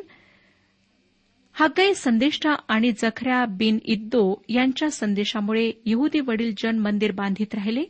हगै 1.54 1.94
संदेष्टा 1.94 2.56
आणि 2.68 2.92
जखऱ्या 2.92 3.46
बिन 3.46 3.80
इद्दो 3.86 4.44
यांच्या 4.50 4.92
संदेशामुळे 4.92 5.72
यहुदी 5.86 6.20
वडील 6.20 6.54
जन 6.58 6.80
मंदिर 6.80 7.12
बांधित 7.12 7.56
राहिले 7.56 7.84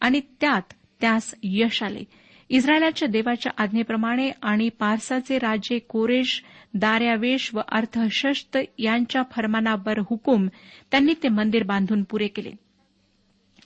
आणि 0.00 0.20
त्यात 0.40 0.72
त्यास 1.00 1.34
यश 1.42 1.82
आले. 1.82 2.04
इस्रायलाच्या 2.52 3.08
देवाच्या 3.08 3.52
आज्ञेप्रमाणे 3.58 4.30
आणि 4.42 4.68
पारसाचे 4.68 5.38
राजे 5.38 5.78
कोरेश 5.78 6.44
दार्यावेश 6.74 7.50
व 7.54 7.60
अर्थशस्त 7.68 8.58
यांच्या 8.78 9.22
फरमानावर 9.22 9.98
हुकूम 9.98 10.48
त्यांनी 10.90 11.12
ते 11.22 11.28
मंदिर 11.28 11.62
बांधून 11.62 12.02
पुरे 12.02 12.28
केले. 12.28 12.50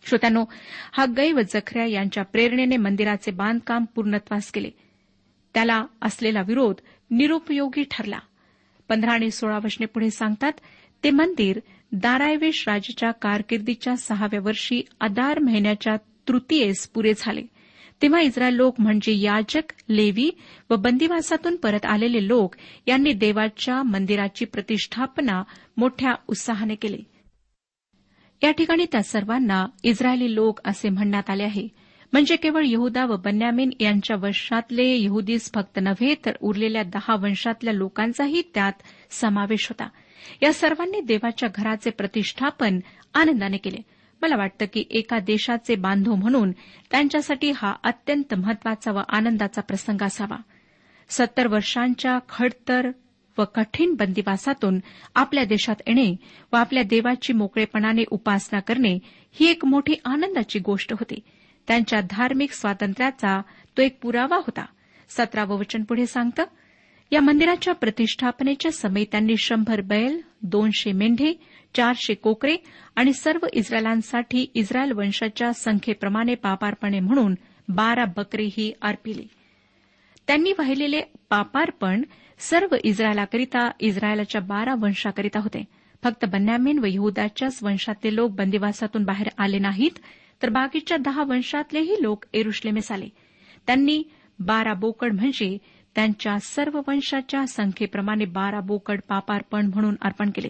श्रोत्यानो 0.07 0.45
हग्गई 0.93 1.33
व 1.33 1.41
जखऱ्या 1.41 1.87
यांच्या 1.87 2.25
प्रेरणेने 2.25 2.77
मंदिराचे 2.77 3.31
बांधकाम 3.31 3.85
पूर्णत्वास 3.85 4.51
केले. 4.51 4.71
त्याला 5.55 5.85
असलेला 6.03 6.43
विरोध 6.43 6.75
निरुपयोगी 7.11 7.85
ठरला. 7.91 8.19
पंधरा 8.89 9.13
आणि 9.13 9.31
सोळा 9.31 9.59
वचने 9.65 9.87
पुढे 9.87 10.11
सांगतात 10.11 10.53
ते 11.05 11.11
मंदिर 11.11 11.61
दारायवेश 11.93 12.65
राजेच्या 12.69 13.11
कारकिर्दीच्या 13.11 13.97
सहाव्या 13.97 14.41
वर्षी 14.41 14.83
अदार 15.01 15.39
महिन्याच्या 15.39 15.97
तृतीयेस 16.29 16.89
पुरे 16.89 17.13
झाले. 17.19 17.43
तेव्हा 18.03 18.21
इस्रायल 18.21 18.55
लोक 18.55 18.75
म्हणजे 18.79 19.19
याजक 19.19 19.73
लेवी 19.89 20.31
व 20.71 20.77
बंदिवासातून 20.77 21.57
परत 21.57 21.87
आलेले 21.87 22.29
लोक 22.29 22.55
यांनी 22.87 23.13
देवाच्या 23.13 23.83
मंदिराची 23.83 24.45
प्रतिष्ठापना 24.45 25.43
मोठ्या 25.77 26.15
उत्साहाने 26.29 26.75
केली. 26.75 27.05
या 28.43 28.51
ठिकाणी 28.51 28.85
त्या 28.93 29.03
सर्वांना 29.03 29.67
इस्रायली 29.85 30.35
लोक 30.35 30.61
असे 30.65 30.89
म्हणण्यात 30.89 31.31
आले 31.31 31.43
आहे. 31.43 31.69
म्हणजे 32.13 32.37
केवळ 32.37 32.63
यहदा 32.67 33.05
व 33.05 33.17
बन्यामीन 33.17 33.71
यांच्या 33.81 34.17
वंशातले 34.17 35.03
यहुदीस 35.03 35.53
फक्त 35.55 35.79
नव्हे 35.83 36.15
तर 36.27 36.33
उरलेल्या 36.41 36.83
दहा 36.83 37.17
वंशातल्या 37.17 37.75
लोकांचाही 37.75 38.43
त्यात 38.55 38.73
समावेश 39.11 39.69
होता. 39.69 39.89
या 40.43 40.53
सर्वांनी 40.53 41.01
देवाच्या 41.01 41.49
घराचे 41.55 41.91
प्रतिष्ठापन 41.91 42.79
आनंदाने 43.15 43.57
केले. 43.57 43.94
मला 44.23 44.37
वाटतं 44.37 44.67
की 44.73 44.85
एका 44.91 45.19
देशाचे 45.19 45.75
बांधव 45.75 46.15
म्हणून 46.15 46.53
त्यांच्यासाठी 46.91 47.51
हा 47.51 47.75
अत्यंत 47.83 48.35
महत्त्वाचा 48.35 48.93
व 48.93 49.01
आनंदाचा 49.09 49.61
प्रसंग 49.61 50.03
असावा. 50.03 50.37
सत्तर 51.09 51.47
वर्षांच्या 51.47 52.19
खडतर 52.29 52.91
व 53.39 53.45
कठीण 53.45 53.95
बंदिवासातून 53.95 54.79
आपल्या 55.15 55.45
देशात 55.45 55.77
येणे 55.87 56.17
व 56.53 56.57
आपल्या 56.57 56.83
देवाची 56.83 57.33
मोकळेपणाने 57.33 58.05
उपासना 58.11 58.61
करणे 58.61 58.99
ही 59.33 59.51
एक 59.51 59.65
मोठी 59.65 59.95
आनंदाची 60.05 60.59
गोष्ट 60.59 60.93
होती. 60.93 61.21
त्यांच्या 61.69 62.01
धार्मिक 62.11 62.53
स्वातंत्र्याचा 62.53 63.43
तो 63.77 63.83
एक 63.83 63.99
पुरावा 64.03 64.37
होता. 64.37 64.65
सतरावं 65.09 65.59
वचन 65.59 65.83
पुढे 65.83 66.07
सांगतं 66.07 66.45
या 67.15 67.21
मंदिराच्या 67.21 67.75
प्रतिष्ठापनेच्या 67.75 68.73
समयी 68.73 69.05
त्यांनी 69.05 69.35
शंभर 69.39 69.81
बैल 69.81 70.21
दोनशे 70.43 70.93
मेंढे 70.93 71.41
चारशे 71.75 72.15
कोकरे 72.15 72.57
आणि 72.97 73.13
सर्व 73.13 73.47
इस्रायलांसाठी 73.53 74.47
इस्रायल 74.55 74.93
वंशाच्या 74.93 75.53
संख्येप्रमाणे 75.53 76.35
पापार्पणे 76.35 77.01
म्हणून 77.01 77.35
बारा 77.69 78.05
बकरीही 78.17 78.73
अर्पिली. 78.83 79.27
त्यांनी 80.27 80.53
वाहिलेले 80.53 81.01
पापार्पण 81.31 82.03
सर्व 82.39 82.77
इस्रायलाकरिता 82.85 83.71
इस्रायलाच्या 83.81 84.41
बारा 84.41 84.75
वंशाकरिता 84.75 85.41
होते. 85.41 85.65
फक्त 86.05 86.25
बन्यामीन 86.25 86.79
व 86.79 86.85
यहदाच्याच 86.89 87.59
वंशातले 87.63 88.15
लोक 88.15 88.31
बंदिवासातून 88.31 89.05
बाहेर 89.05 89.29
आले 89.39 89.59
नाहीत 89.59 89.99
तर 90.43 90.49
बाकीच्या 90.49 90.97
दहा 90.97 91.23
वंशातलेही 91.23 91.97
लोक 92.01 92.25
एरुश्लेमेस 92.35 92.93
आले. 92.93 93.09
त्यांनी 93.67 94.03
बारा 94.39 94.75
बोकड 94.75 95.13
म्हणजे 95.13 95.59
त्यांच्या 95.95 96.41
सर्व 96.41 96.81
वंशाच्या 96.89 97.47
संख्येप्रमाणे 97.47 98.25
बारा 98.25 98.61
बोकड 98.61 99.01
पापार्पण 99.09 99.67
म्हणून 99.67 99.95
अर्पण 100.03 100.31
केले. 100.31 100.49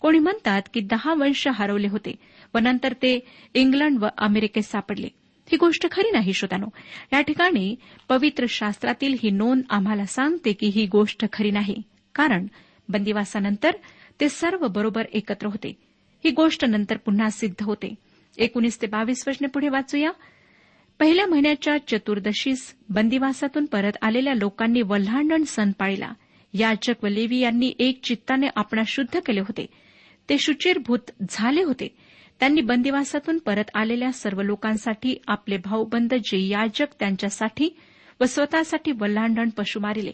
कोणी 0.00 0.18
म्हणतात 0.18 0.62
की 0.74 0.80
दहा 0.80 1.14
वंश 1.14 1.48
हरवले 1.48 1.88
होते 1.88 2.14
व 2.54 2.58
नंतर 2.58 2.92
ते 2.92 3.26
इंग्लंड 3.54 3.98
व 4.02 4.06
अमेरिकेत 4.18 4.62
सापडले. 4.62 5.08
ही 5.52 5.56
गोष्ट 5.56 5.86
खरी 5.90 6.10
नाही 6.10 6.32
श्रोतानो 6.32 6.66
या 7.12 7.20
ठिकाणी 7.20 7.76
पवित्र 8.08 8.44
शास्त्रातील 8.48 9.16
ही 9.22 9.30
नोंद 9.30 9.62
आम्हाला 9.70 10.06
सांगते 10.06 10.52
की 10.52 10.66
ही 10.66 10.86
गोष्ट 10.86 11.24
खरी 11.32 11.50
नाही. 11.50 11.82
कारण 12.14 12.46
बंदिवासानंतर 12.88 13.70
ते 14.20 14.28
सर्व 14.28 14.68
बरोबर 14.68 15.04
एकत्र 15.12 15.46
होते. 15.46 15.78
ही 16.24 16.30
गोष्ट 16.30 16.64
नंतर 16.64 16.96
पुन्हा 16.96 17.30
सिद्ध 17.30 17.62
होते. 17.62 17.94
एकोणीस 18.38 18.82
ते 18.82 18.86
बावीस 18.86 19.24
वचने 19.28 19.48
पुढे 19.48 19.68
वाचूया. 19.68 20.10
पहिल्या 21.00 21.26
महिन्याच्या 21.26 21.76
चतुर्दशीस 21.88 22.74
बंदिवासातून 22.88 23.64
परत 23.64 23.92
आलेल्या 24.02 24.34
लोकांनी 24.34 24.82
वल्हांडण 24.82 25.42
सण 25.42 25.70
पाळला. 25.78 26.12
याचक 26.54 27.04
व 27.04 27.06
लेवी 27.06 27.38
यांनी 27.38 27.72
एक 27.78 28.00
चित्ताने 28.02 28.46
आपणा 28.56 28.82
शुद्ध 28.86 29.20
केले 29.26 29.40
होते. 29.40 29.66
ते 30.28 30.38
शुचिरभूत 30.38 31.10
झाले 31.28 31.62
होते. 31.62 31.88
त्यांनी 32.40 32.60
बंदिवासातून 32.60 33.38
परत 33.38 33.64
आलेल्या 33.74 34.12
सर्व 34.12 34.42
लोकांसाठी 34.42 35.16
आपले 35.26 35.56
भाऊबंद 35.56 36.14
जे 36.14 36.46
याजक 36.48 36.86
त्यांच्यासाठी 36.98 37.76
व 38.20 38.24
स्वतःसाठी 38.24 38.92
वल्हांडण 38.92 39.48
पशु 39.48 39.80
मारिले 39.80 40.12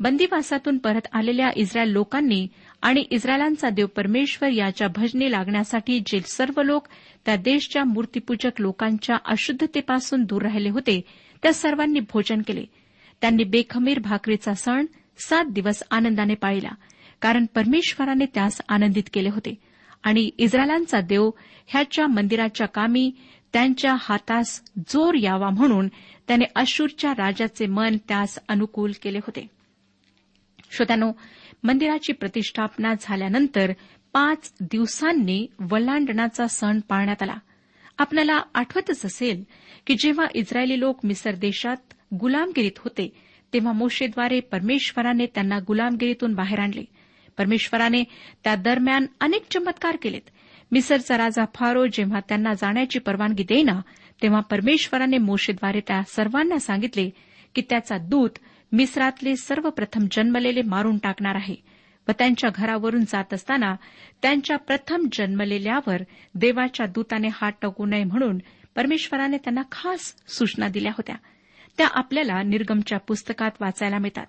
बंदिवासातून 0.00 0.78
परत 0.78 1.06
आलेल्या 1.12 1.50
इस्रायल 1.56 1.88
लोकांनी 1.88 2.46
आणि 2.84 3.04
इस्रायलांचा 3.10 3.70
देव 3.70 3.86
परमेश्वर 3.86 4.48
याच्या 4.48 4.88
भजने 4.88 5.30
लागण्यासाठी 5.30 6.00
जे 6.06 6.20
सर्व 6.20 6.62
लोक 6.62 6.86
त्या 7.26 7.36
देशच्या 7.36 7.84
मूर्तीपूजक 7.84 8.50
लोकांच्या 8.58 9.16
अशुद्धतेपासून 9.24 10.24
दूर 10.24 10.42
राहिले 10.42 10.70
होते. 10.70 11.00
त्या 11.42 11.52
सर्वांनी 11.52 12.00
भोजन 12.00 12.42
केले. 12.46 12.64
त्यांनी 13.20 13.44
बेखमीर 13.44 13.98
भाकरीचा 13.98 14.54
सण 14.54 14.86
सात 15.18 15.44
दिवस 15.44 15.82
आनंदाने 15.90 16.34
पाळला 16.34 16.74
कारण 17.20 17.46
परमेश्वराने 17.54 18.24
त्यास 18.34 18.60
आनंदित 18.68 19.02
केले 19.12 19.28
होते. 19.28 19.54
आणि 20.02 20.30
इस्रायलांचा 20.38 21.00
देव 21.00 21.30
ह्याच्या 21.66 22.06
मंदिराच्या 22.06 22.66
कामी 22.66 23.12
त्यांच्या 23.52 23.94
हातास 23.98 24.62
जोर 24.78 25.14
यावा 25.14 25.50
म्हणून 25.50 25.88
त्याने 26.28 26.44
अशूरच्या 26.56 27.12
राजाचे 27.12 27.66
मन 27.66 27.96
त्यास 28.08 28.38
अनुकूल 28.48 28.92
केले 29.02 29.18
होते. 29.18 29.46
श्रोत्यानो 30.72 31.12
मंदिराची 31.64 32.12
प्रतिष्ठापना 32.12 32.94
झाल्यानंतर 33.00 33.72
पाच 34.12 34.52
दिवसांनी 34.60 35.46
वल्लांडणाचा 35.70 36.46
सण 36.46 36.80
पाळण्यात 36.80 37.22
आला. 37.22 37.34
आपल्याला 37.98 38.42
आठवतच 38.54 39.06
असेल 39.06 39.44
की 39.86 39.94
जेव्हा 39.94 40.26
इस्रायली 40.34 40.80
लोक 40.80 40.98
मिसर 41.04 41.34
देशात 41.34 41.76
गुलामगिरीत 42.14 42.78
होते 42.78 43.12
तेव्हा 43.52 43.72
मोशेद्वारे 43.72 44.40
परमेश्वराने 44.40 45.26
त्यांना 45.26 45.58
गुलामगिरीतून 45.58 46.34
बाहेर 46.34 46.58
आणले. 46.58 46.84
परमेश्वराने 47.38 48.04
त्या 48.44 48.54
दरम्यान 48.54 49.06
अनेक 49.20 49.44
चमत्कार 49.50 49.96
केलेत. 50.02 50.30
मिसरचा 50.72 51.18
राजा 51.18 51.44
फारो 51.54 51.86
जेव्हा 51.86 52.20
त्यांना 52.20 52.52
जाण्याची 52.52 52.98
परवानगी 52.98 53.42
देईना 53.42 53.80
तेव्हा 54.22 54.40
परमेश्वराने 54.40 55.18
मोशेद्वारे 55.18 55.80
त्या 55.80 56.02
सर्वांना 56.02 56.58
सांगितले 56.58 57.10
की 57.54 57.62
त्याचा 57.70 57.96
दूत 57.96 58.30
मिस्रातले 58.76 59.36
सर्वप्रथम 59.36 60.06
जन्मलेले 60.12 60.62
मारून 60.62 60.98
टाकणार 60.98 61.34
आहे 61.34 61.56
व 62.08 62.12
त्यांच्या 62.18 62.50
घरावरून 62.54 63.04
जात 63.04 63.34
असताना 63.34 63.76
त्यांच्या 64.22 64.56
प्रथम 64.56 65.06
जन्मलेल्यावर 65.12 66.02
देवाच्या 66.34 66.86
दूताने 66.86 67.28
हात 67.32 67.52
टाकू 67.62 67.86
नये 67.86 68.04
म्हणून 68.04 68.38
परमेश्वराने 68.76 69.36
त्यांना 69.36 69.62
खास 69.72 70.14
सूचना 70.28 70.68
दिल्या 70.68 70.92
होत्या. 70.92 71.16
त्या 71.76 71.86
आपल्याला 71.92 72.42
निर्गमच्या 72.42 72.98
पुस्तकात 72.98 73.50
वाचायला 73.60 73.98
मिळतात. 73.98 74.26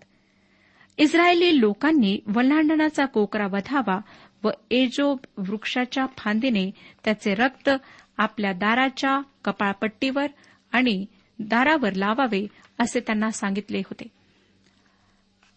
इस्रायली 0.97 1.61
लोकांनी 1.61 2.19
वल्हांडणाचा 2.27 3.05
कोकरा 3.05 3.47
वधावा 3.47 3.99
व 4.43 4.49
एजोब 4.71 5.17
वृक्षाच्या 5.37 6.05
फांदीने 6.17 6.71
त्याचे 7.03 7.35
रक्त 7.35 7.69
आपल्या 8.17 8.53
दाराच्या 8.53 9.21
कपाळपट्टीवर 9.45 10.27
आणि 10.71 11.05
दारावर 11.39 11.93
लावावे 11.93 12.47
असे 12.79 12.99
त्यांना 12.99 13.31
सांगितले 13.31 13.79
होते. 13.79 14.24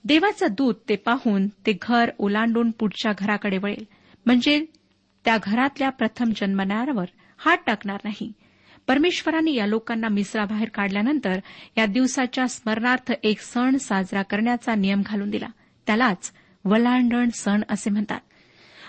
देवाचा 0.04 0.46
दूत 0.46 0.74
ते 0.88 0.96
पाहून 0.96 1.48
ते 1.48 1.78
घर 1.82 2.10
ओलांडून 2.18 2.70
पुढच्या 2.70 3.12
घराकडे 3.18 3.58
वळेल. 3.58 3.84
म्हणजे 4.26 4.64
त्या 5.24 5.36
घरातल्या 5.42 5.90
प्रथम 5.90 6.30
जन्मणाऱ्यावर 6.36 7.04
हात 7.38 7.58
टाकणार 7.66 8.00
नाही. 8.04 8.32
परमेश्वराने 8.86 9.54
या 9.54 9.66
लोकांना 9.66 10.08
मिसराबाहेर 10.08 10.68
काढल्यानंतर 10.68 11.38
या 11.78 11.86
दिवसाच्या 11.86 12.48
स्मरणार्थ 12.48 13.12
एक 13.22 13.40
सण 13.40 13.76
साजरा 13.76 14.22
करण्याचा 14.22 14.74
नियम 14.74 15.02
घालून 15.06 15.30
दिला. 15.30 15.46
त्यालाच 15.86 16.32
वलांडण 16.64 17.28
सण 17.34 17.60
असे 17.68 17.90
म्हणतात. 17.90 18.20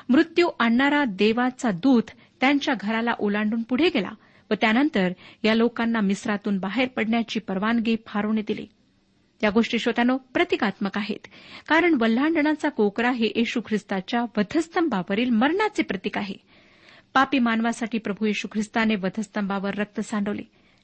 मृत्यू 0.09 0.49
आणणारा 0.59 1.05
देवाचा 1.05 1.71
दूत 1.71 2.03
त्यांच्या 2.39 2.73
घराला 2.79 3.11
ओलांडून 3.19 3.63
पुढे 3.63 3.89
गेला 3.89 4.09
व 4.51 4.53
त्यानंतर 4.61 5.11
या 5.43 5.55
लोकांना 5.55 6.01
मिस्रातून 6.01 6.57
बाहेर 6.57 6.87
पडण्याची 6.87 7.39
परवानगी 7.39 7.95
फारोने 8.07 8.41
दिली. 8.41 8.67
या 9.43 9.49
गोष्टी 9.49 9.79
श्रोत्यानो 9.79 10.17
प्रतिकात्मक 10.17 10.97
आहेत. 10.97 11.27
कारण 11.67 11.97
वल्हांडणाचा 12.01 12.69
कोकरा 12.69 13.11
हे 13.11 13.31
येशू 13.35 13.61
ख्रिस्ताच्या 13.67 14.21
वधस्तंभावरील 14.37 15.29
मरणाचे 15.29 15.83
प्रतीक 15.83 16.17
आहे. 16.17 16.35
पापी 17.13 17.39
मानवासाठी 17.39 17.97
प्रभू 17.97 18.25
येशू 18.25 18.47
ख्रिस्ताने 18.51 18.95
वधस्तंभावर 18.95 19.73
रक्त 19.75 19.99
सांडवले 19.99 20.41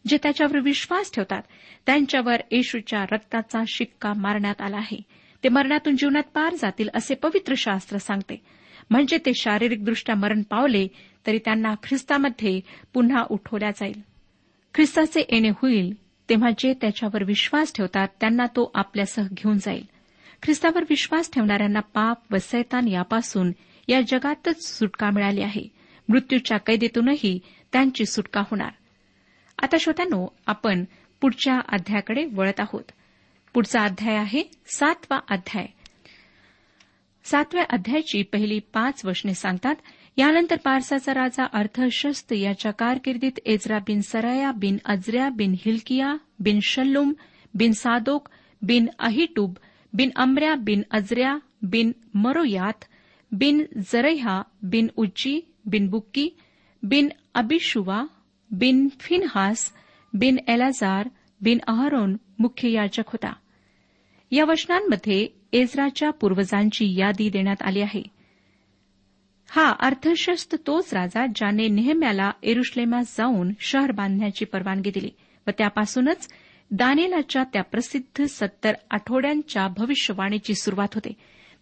जे 0.07 0.17
त्याच्यावर 0.23 0.59
विश्वास 0.59 1.11
ठेवतात. 1.13 1.41
त्यांच्यावर 1.85 2.35
येशूच्या 2.51 3.05
रक्ताचा 3.11 3.63
शिक्का 3.67 4.13
मारण्यात 4.13 4.61
आला 4.61 4.77
आहे. 4.77 5.01
ते 5.43 5.49
मरणातून 5.49 5.95
जीवनात 5.95 6.23
पार 6.33 6.53
जातील 6.53 6.89
असे 6.93 7.15
पवित्र 7.15 7.53
शास्त्र 7.57 7.97
सांगते. 7.97 8.41
म्हणजे 8.89 9.17
ते 9.17 9.31
शारीरिकदृष्ट्या 9.33 10.15
मरण 10.15 10.41
पावले 10.41 10.87
तरी 11.27 11.37
त्यांना 11.37 11.73
ख्रिस्तामध्ये 11.83 12.61
पुन्हा 12.93 13.23
उठवल्या 13.29 13.71
जाईल. 13.71 14.01
ख्रिस्ताचे 14.73 15.19
येणे 15.19 15.49
होईल 15.49 16.04
तेव्हा 16.29 16.49
जे 16.57 16.73
त्याच्यावर 16.81 17.23
विश्वास 17.23 17.73
ठेवतात 17.73 18.07
त्यांना 18.19 18.45
तो 18.45 18.71
आपल्यासह 18.75 19.23
घेऊन 19.33 19.57
जाईल. 19.57 19.85
ख्रिस्तावर 20.43 20.83
विश्वास 20.89 21.31
ठेवणाऱ्यांना 21.33 21.79
पाप 21.79 22.33
व 22.33 22.37
सैतान 22.37 22.87
यापासून 22.87 23.51
या 23.87 24.01
जगातच 24.01 24.67
सुटका 24.67 25.09
मिळाली 25.09 25.41
आहे. 25.41 25.63
मृत्यूच्या 26.09 26.57
कैदेतूनही 26.57 27.39
त्यांची 27.71 28.05
सुटका 28.05 28.41
होणार. 28.41 28.71
आता 29.61 29.75
श्रोत्यानो 29.79 30.27
आपण 30.47 30.83
पुढच्या 31.21 31.59
अध्यायाकडे 31.69 32.25
वळत 32.25 32.59
आहोत. 32.59 32.91
पुढचा 33.53 33.83
अध्याय 33.83 34.17
आहे 34.17 34.43
सातवा 34.67 35.19
अध्याय. 35.29 35.65
सातव्या 37.23 37.63
अध्यायाची 37.69 38.23
पहिली 38.23 38.59
पाच 38.59 39.05
वचने 39.05 39.33
सांगतात 39.33 39.75
यानंतर 40.17 40.55
पारसाचा 40.63 41.13
राजा 41.13 41.43
अर्थशस्त 41.43 42.33
याच्या 42.33 42.71
कारकिर्दीत 42.71 43.39
एजरा 43.45 43.79
बिन 43.79 44.01
सराया 44.01 44.51
बिन 44.51 44.77
अजऱ्या 44.85 45.29
बिन 45.29 45.55
हिलकिया 45.65 46.15
बिन 46.39 46.59
शल्लुम 46.63 47.13
बिन 47.53 47.71
सादोक 47.71 48.29
बिन 48.61 48.85
अहिटूब 48.99 49.53
बिन 49.93 50.09
अमऱ्या 50.15 50.55
बिन 50.55 50.81
अजऱ्या 50.91 51.37
बिन 51.61 51.91
मरोयात 52.13 52.85
बिन 53.31 53.63
जरैहा 53.93 54.41
बिन 54.61 54.87
उज्जी 54.95 55.39
बिन 55.65 55.89
बुक्की 55.89 56.29
बिन 56.83 57.09
अबिशुवा 57.33 58.03
बिन 58.51 58.87
फिनहास 58.99 59.71
बिन 60.13 60.37
एलाजार 60.47 61.09
बिन 61.41 61.57
अहरोन 61.67 62.17
मुख्य 62.39 62.69
याचक 62.69 63.03
होता. 63.07 63.33
या 64.31 64.45
वचनांमध्ये 64.45 65.27
एजराच्या 65.53 66.09
पूर्वजांची 66.09 66.99
यादी 66.99 67.29
देण्यात 67.29 67.61
आली 67.61 67.81
आहे. 67.81 68.14
हा 69.55 69.75
अर्थशस्त 69.79 70.55
तोच 70.67 70.93
राजा 70.93 71.25
ज्याने 71.25 71.67
नेहम्याला 71.67 72.31
एरुश्लेमात 72.43 73.03
जाऊन 73.03 73.51
शहर 73.59 73.91
बांधण्याची 73.91 74.45
परवानगी 74.45 74.89
दिली 74.89 75.09
व 75.47 75.51
त्यापासूनच 75.57 76.27
दानेलाच्या 76.71 77.43
त्या 77.43 77.63
प्रसिद्ध 77.63 78.23
सत्तर 78.23 78.73
आठवड्यांच्या 78.91 79.67
भविष्यवाणीची 79.67 80.55
सुरुवात 80.55 80.87
होते. 80.93 81.13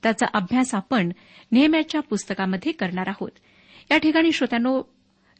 त्याचा 0.03 0.25
अभ्यास 0.33 0.75
आपण 0.75 1.11
नेहम्याच्या 1.51 2.01
पुस्तकामध्ये 2.01 2.71
करणार 2.71 3.07
आहोत. 3.07 3.31
या 3.91 3.97
ठिकाणी 3.97 4.31
श्रोत्यानो 4.31 4.81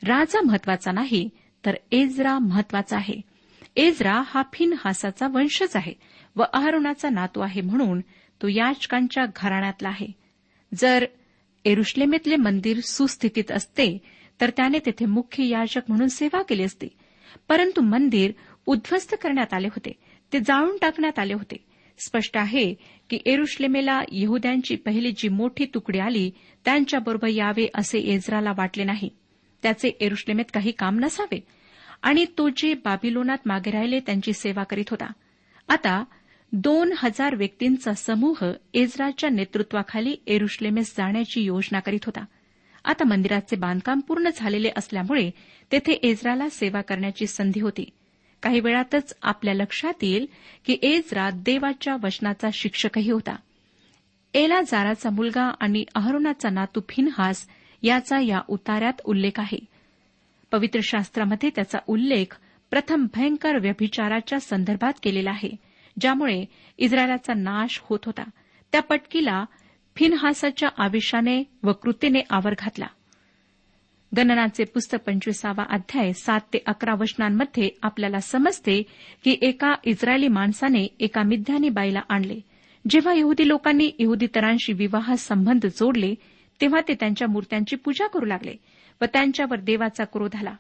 राजा 0.03 0.41
महत्त्वाचा 0.41 0.91
नाही 0.91 1.29
तर 1.65 1.73
एजरा 1.91 2.39
महत्त्वाचा 2.39 2.97
आहे. 2.97 3.21
एजरा 3.75 4.21
हा 4.25 4.43
फिन 4.53 4.73
हासाचा 4.85 5.27
वंशज 5.27 5.75
आहे 5.75 5.93
व 6.35 6.43
अहरुणाचा 6.53 7.09
नातू 7.09 7.41
आहे 7.41 7.61
म्हणून 7.61 7.99
तो 8.41 8.47
याचकांच्या 8.47 9.25
घराण्यातला 9.35 9.89
आहे. 9.89 10.07
जर 10.75 11.05
एरुश्लेमेतले 11.65 12.35
मंदिर 12.35 12.79
सुस्थितीत 12.79 13.51
असते 13.51 13.97
तर 14.41 14.49
त्याने 14.49 14.79
तेथे 14.79 15.05
मुख्य 15.05 15.45
याचक 15.45 15.81
म्हणून 15.87 16.07
सेवा 16.07 16.41
केली 16.41 16.63
असती. 16.63 16.87
परंतु 17.49 17.81
मंदिर 17.81 18.31
उद्ध्वस्त 18.65 19.15
करण्यात 19.21 19.53
आले 19.53 19.67
होते 19.67 19.91
ते 20.33 20.39
जाळून 20.39 20.77
टाकण्यात 20.81 21.19
आले 21.19 21.33
होते. 21.33 21.55
स्पष्ट 22.05 22.37
आहे 22.37 22.73
की 23.09 23.19
एरुश्लेमेला 23.25 24.01
यहद्यांची 24.11 24.75
पहिली 24.75 25.11
जी 25.11 25.29
मोठी 25.29 25.65
तुकडी 25.65 25.99
आली 25.99 26.31
त्यांच्याबरोबर 26.65 27.27
यावे 27.27 27.67
असे 27.75 27.99
एजराला 27.99 28.51
वाटले 28.57 28.83
नाही. 28.83 29.09
त्याचे 29.63 29.89
एरुश्लेमेत 29.99 30.45
काही 30.53 30.71
काम 30.71 30.99
नसावे. 30.99 31.43
आणि 32.01 32.25
तो 32.37 32.49
जे 32.49 32.73
बाबिलोनात 32.73 33.37
मागे 33.45 33.71
राहिले 33.71 33.99
त्यांची 33.99 34.33
सेवा 34.33 34.63
करीत 34.63 34.89
होता. 34.89 35.11
आता 35.67 36.03
दोन 36.55 36.93
हजार 36.97 37.35
व्यक्तींचा 37.35 37.93
समूह 37.93 38.51
एजराच्या 38.73 39.29
नेतृत्वाखाली 39.29 40.15
एरुश्लेमेस 40.27 40.93
जाण्याची 40.97 41.41
योजना 41.41 41.79
करीत 41.79 41.99
होता. 42.05 42.25
आता 42.85 43.03
मंदिराचे 43.03 43.55
बांधकाम 43.55 43.99
पूर्ण 43.99 44.29
झालेले 44.35 44.69
असल्यामुळे 44.77 45.31
तेथे 45.71 45.93
एजराला 45.93 46.49
सेवा 46.49 46.81
करण्याची 46.81 47.27
संधी 47.27 47.59
होती. 47.59 47.89
काही 48.41 48.59
वेळातच 48.59 49.17
आपल्या 49.21 49.53
लक्षात 49.53 49.93
येईल 50.01 50.25
की 50.65 50.77
एजरा 50.81 51.29
देवाच्या 51.33 51.95
वचनाचा 52.03 52.47
शिक्षकही 52.53 53.11
होता. 53.11 53.35
एला 54.33 54.61
जाराचा 54.61 55.09
मुलगा 55.09 55.51
आणि 55.59 55.85
अहरोनाचा 55.95 56.49
नातू 56.49 56.81
फिनहास 56.89 57.47
याचा 57.83 58.19
या 58.19 58.41
उतार्यात 58.47 59.01
उल्लेख 59.05 59.39
आहे. 59.39 59.59
पवित्र 60.51 60.79
शास्त्रामध्ये 60.83 61.49
त्याचा 61.55 61.79
उल्लेख 61.87 62.37
प्रथम 62.69 63.05
भयंकर 63.15 63.57
व्यभिचाराच्या 63.57 64.39
संदर्भात 64.39 64.93
केलेला 65.03 65.29
आहे. 65.29 65.72
ज्यामुळे 65.99 66.45
इस्रायलाचा 66.77 67.33
नाश 67.33 67.79
होत 67.83 67.99
होता. 68.05 68.23
त्या 68.71 68.81
पटकीला 68.81 69.45
फिनहासाच्या 69.95 70.69
आवेशाने 70.77 71.43
व 71.63 71.71
कृतीने 71.71 72.19
आवर 72.29 72.53
घातला. 72.59 72.85
गणनाचे 74.17 74.63
पुस्तक 74.63 74.97
पंचवीसावा 75.07 75.63
अध्याय 75.69 76.13
सात 76.13 76.39
ते 76.53 76.59
अकरा 76.65 76.93
वचनांमध्ये 76.93 77.69
आपल्याला 77.81 78.19
समजते 78.19 78.83
की 79.23 79.37
एका 79.41 79.75
इस्रायली 79.83 80.27
माणसाने 80.27 80.87
एका 80.99 81.23
मिथ्यानी 81.23 81.69
बाईला 81.69 82.01
आणले. 82.09 82.39
जेव्हा 82.89 83.13
यहुदी 83.13 83.47
लोकांनी 83.47 83.91
यहुदीतरांशी 83.99 84.73
विवाह 84.73 85.13
संबंध 85.15 85.65
जोडले 85.65 86.15
तेव्हा 86.61 86.81
ते 86.87 86.93
त्यांच्या 86.93 87.27
मूर्त्यांची 87.27 87.75
पूजा 87.75 88.07
करू 88.07 88.25
लागले 88.25 88.55
व 89.01 89.05
त्यांच्यावर 89.05 89.59
देवाचा 89.59 90.03
क्रोध 90.03 90.35
आला. 90.35 90.55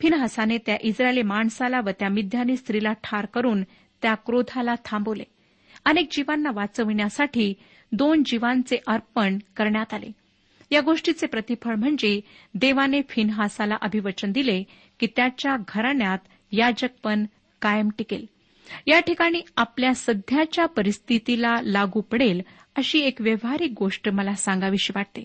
फिनहासाने 0.00 0.58
त्या 0.58 0.76
इस्रायली 0.80 1.22
माणसाला 1.22 1.80
व 1.80 1.90
त्या 1.90 2.08
मिथ्यानी 2.08 2.56
स्त्रीला 2.56 2.92
ठार 2.92 3.26
करून 3.26 3.62
त्या 4.04 4.14
क्रोधाला 4.14 4.74
थांबवले. 4.84 5.22
अनेक 5.84 6.08
जीवांना 6.10 6.50
वाचविण्यासाठी 6.54 7.54
दोन 7.92 8.22
जीवांचे 8.26 8.76
अर्पण 8.86 9.38
करण्यात 9.56 9.94
आले. 9.94 10.12
या 10.70 10.80
गोष्टीचे 10.80 11.26
प्रतिफळ 11.26 11.74
म्हणजे 11.74 12.20
देवाने 12.54 13.00
फिनहासाला 13.08 13.76
अभिवचन 13.82 14.32
दिले 14.32 14.62
की 15.00 15.06
त्याच्या 15.16 15.56
घराण्यात 15.68 16.18
याजकपण 16.52 17.24
कायम 17.62 17.88
टिकेल. 17.98 18.26
या 18.86 19.00
ठिकाणी 19.00 19.40
आपल्या 19.56 19.94
सध्याच्या 19.94 20.66
परिस्थितीला 20.66 21.54
लागू 21.62 22.00
पडेल 22.00 22.42
अशी 22.76 22.98
एक 22.98 23.20
व्यवहारिक 23.20 23.72
गोष्ट 23.78 24.08
मला 24.08 24.32
सांगावीशी 24.32 24.92
वाटते. 24.96 25.24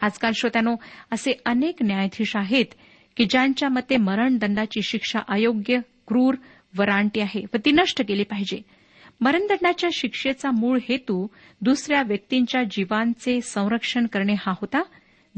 आजकाल 0.00 0.32
श्रोत्यानो 0.34 0.76
असे 1.10 1.32
अनेक 1.46 1.76
न्यायाधीश 1.82 2.36
आहेत 2.36 2.66
की 3.16 3.24
ज्यांच्या 3.24 3.68
मते 3.68 3.96
मरणदंडाची 3.96 4.82
शिक्षा 4.82 5.18
अयोग्य 5.28 5.78
क्रूर 6.08 6.34
व 6.78 6.82
रानटी 6.82 7.20
आहे 7.20 7.44
व 7.54 7.56
ती 7.64 7.72
नष्ट 7.72 8.02
केली 8.08 8.22
पाहिजे. 8.22 8.62
मरणदंडाच्या 9.20 9.90
शिक्षेचा 9.92 10.50
मूळ 10.50 10.78
हेतू 10.88 11.26
दुसऱ्या 11.60 12.02
व्यक्तींच्या 12.02 12.62
जीवांचे 12.62 13.40
संरक्षण 13.40 14.06
करणे 14.06 14.32
हा 14.32 14.52
होता. 14.52 14.82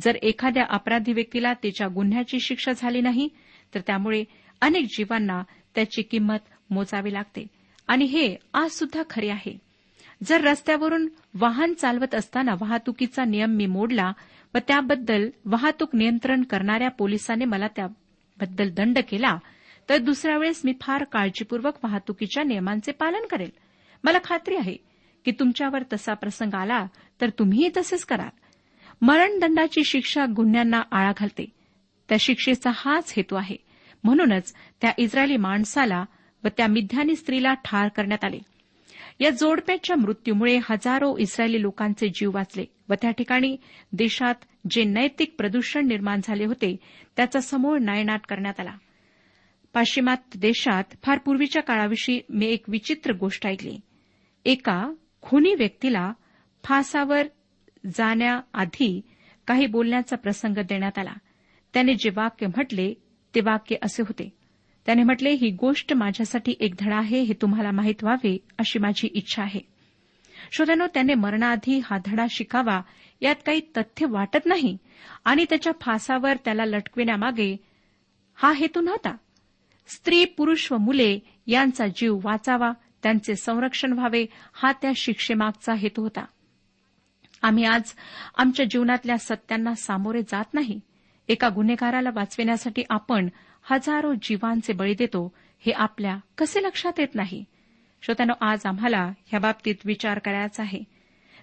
जर 0.00 0.14
एखाद्या 0.14 0.64
अपराधी 0.70 1.12
व्यक्तीला 1.12 1.52
त्याच्या 1.52 1.88
गुन्ह्याची 1.88 2.40
शिक्षा 2.40 2.72
झाली 2.76 3.00
नाही 3.00 3.28
तर 3.74 3.80
त्यामुळे 3.80 4.24
अनेक 4.60 4.84
जीवांना 4.84 5.42
त्याची 5.74 6.02
किंमत 6.02 6.38
मोजावी 6.70 7.12
लागते. 7.12 7.46
आणि 7.88 8.04
हे 8.04 8.36
आज 8.54 8.70
सुद्धा 8.70 9.02
खरे 9.10 9.28
आहे. 9.28 9.58
जर 10.24 10.40
रस्त्यावरून 10.40 11.08
वाहन 11.34 11.72
चालवत 11.72 12.14
असताना 12.14 12.52
वाहतुकीचा 12.60 13.24
नियम 13.24 13.50
मी 13.50 13.66
मोडला 13.66 14.12
व 14.54 14.58
त्याबद्दल 14.68 15.30
वाहतूक 15.44 15.94
नियंत्रण 15.94 16.42
करणाऱ्या 16.42 16.90
पोलिसांनी 16.90 17.44
मला 17.44 17.66
त्याबद्दल 17.76 18.70
दंड 18.70 18.98
केला 18.98 19.38
तर 19.88 19.98
दुसऱ्या 19.98 20.38
वेळेस 20.38 20.60
मी 20.64 20.72
फार 20.80 21.04
काळजीपूर्वक 21.04 21.74
वाहतुकीच्या 21.84 22.44
नियमांचे 22.44 22.92
पालन 22.92 23.26
करेल. 23.30 23.50
मला 24.04 24.18
खात्री 24.24 24.56
आहे 24.56 24.76
की 25.24 25.30
तुमच्यावर 25.30 25.82
तसा 25.92 26.14
प्रसंग 26.14 26.54
आला 26.54 26.86
तर 27.20 27.30
तुम्हीही 27.30 27.70
तसेच 27.76 28.04
कराल. 28.04 28.28
मरणदंडाची 29.02 29.84
शिक्षा 29.84 30.24
गुन्ह्यांना 30.36 30.82
आळा 30.92 31.12
घालते. 31.16 31.46
त्या 32.08 32.18
शिक्षेचा 32.20 32.70
हाच 32.74 33.14
हेतू 33.16 33.36
आहे. 33.36 33.56
म्हणूनच 34.04 34.54
त्या 34.80 34.92
इस्रायली 34.98 35.36
माणसाला 35.36 36.04
व 36.44 36.48
त्या 36.56 36.66
मिथ्यानी 36.66 37.16
स्त्रीला 37.16 37.54
ठार 37.54 37.88
करण्यात 37.88 38.24
आले. 38.24 38.38
या 39.20 39.30
जोडप्याच्या 39.30 39.96
मृत्यूमुळे 39.96 40.56
हजारो 40.56 41.16
इस्रायली 41.18 41.62
लोकांचे 41.62 42.08
जीव 42.08 42.30
वाचले 42.34 42.64
व 42.88 42.94
त्या 43.02 43.10
ठिकाणी 43.10 43.56
देशात 43.92 44.34
जे 44.70 44.84
नैतिक 44.84 45.34
प्रदूषण 45.38 45.86
निर्माण 45.86 46.20
झाले 46.24 46.44
होते 46.44 46.76
त्याचा 47.16 47.40
समूळ 47.40 47.78
नायनाट 47.78 48.20
करण्यात 48.28 48.60
आला. 48.60 48.72
पाश्चिमात्य 49.72 50.38
देशात 50.38 50.84
फार 51.02 51.18
पूर्वीच्या 51.18 51.62
काळाविषयी 51.62 52.20
मी 52.28 52.46
एक 52.46 52.64
विचित्र 52.68 53.12
गोष्ट 53.12 53.46
ऐकली. 53.46 53.80
एका 54.44 54.92
खुनी 55.22 55.54
व्यक्तीला 55.54 56.12
फासावर 56.64 57.22
जाण्याआधी 57.94 59.00
काही 59.46 59.66
बोलण्याचा 59.66 60.16
प्रसंग 60.16 60.58
देण्यात 60.58 60.98
आला. 60.98 61.12
त्याने 61.74 61.94
जे 61.94 62.10
वाक्य 62.10 62.46
म्हटले 62.46 62.94
ते 63.34 63.40
वाक्य 63.40 63.76
असे 63.82 64.02
होते. 64.02 64.32
त्याने 64.86 65.02
म्हटले 65.02 65.30
ही 65.30 65.50
गोष्ट 65.50 65.92
माझ्यासाठी 65.92 66.54
एक 66.60 66.74
धडा 66.78 66.96
आहे 66.96 67.20
हे 67.20 67.34
तुम्हाला 67.42 67.70
माहीत 67.70 67.94
व्हावे 68.02 68.38
अशी 68.58 68.78
माझी 68.78 69.08
इच्छा 69.14 69.42
आहे. 69.42 69.60
श्रोत्यानो 70.52 70.86
त्याने 70.86 71.14
मरणाआधी 71.14 71.78
हा 71.78 71.98
धडा 72.06 72.26
शिकावा 72.30 72.82
यात 73.20 73.36
काही 73.46 73.60
तथ्य 73.76 74.06
वाटत 74.06 74.46
नाही. 74.46 74.76
आणि 75.24 75.44
त्याच्या 75.44 75.72
फासावर 75.80 76.36
त्याला 76.44 76.64
लटकविण्यामागे 76.64 77.56
हा 78.34 78.52
हेतू 78.52 78.80
नव्हता. 78.80 79.16
स्त्री 79.86 80.24
पुरुष 80.24 80.72
व 80.72 80.76
मुले 80.76 81.18
यांचा 81.46 81.86
जीव 81.86 82.18
वाचावा 82.22 82.72
त्यांचे 83.02 83.34
संरक्षण 83.34 83.92
व्हावे 83.92 84.26
हा 84.52 84.72
त्या 84.72 84.90
शिक्षेमागचा 84.96 85.74
हेतू 85.74 86.02
होता. 86.02 86.24
आम्ही 87.42 87.64
आज 87.64 87.82
आमच्या 88.36 88.66
जीवनातल्या 88.70 89.18
सत्यांना 89.18 89.74
सामोरे 89.74 90.22
जात 90.22 90.44
नाही. 90.54 90.80
एका 91.28 91.48
गुन्हेगाराला 91.48 92.08
वाचविण्यासाठी 92.14 92.82
आपण 92.90 93.28
हजारो 93.62 94.14
जीवांचे 94.22 94.72
बळी 94.72 94.94
देतो 94.94 95.34
हे 95.58 95.72
आपल्या 95.72 96.16
कसे 96.38 96.62
लक्षात 96.62 96.92
येत 96.98 97.14
नाही? 97.14 97.44
श्रोत्यानो 98.02 98.32
आज 98.40 98.60
आम्हाला 98.66 99.12
ह्या 99.26 99.40
बाबतीत 99.40 99.74
विचार 99.84 100.18
करायचा 100.18 100.62
आहे. 100.62 100.80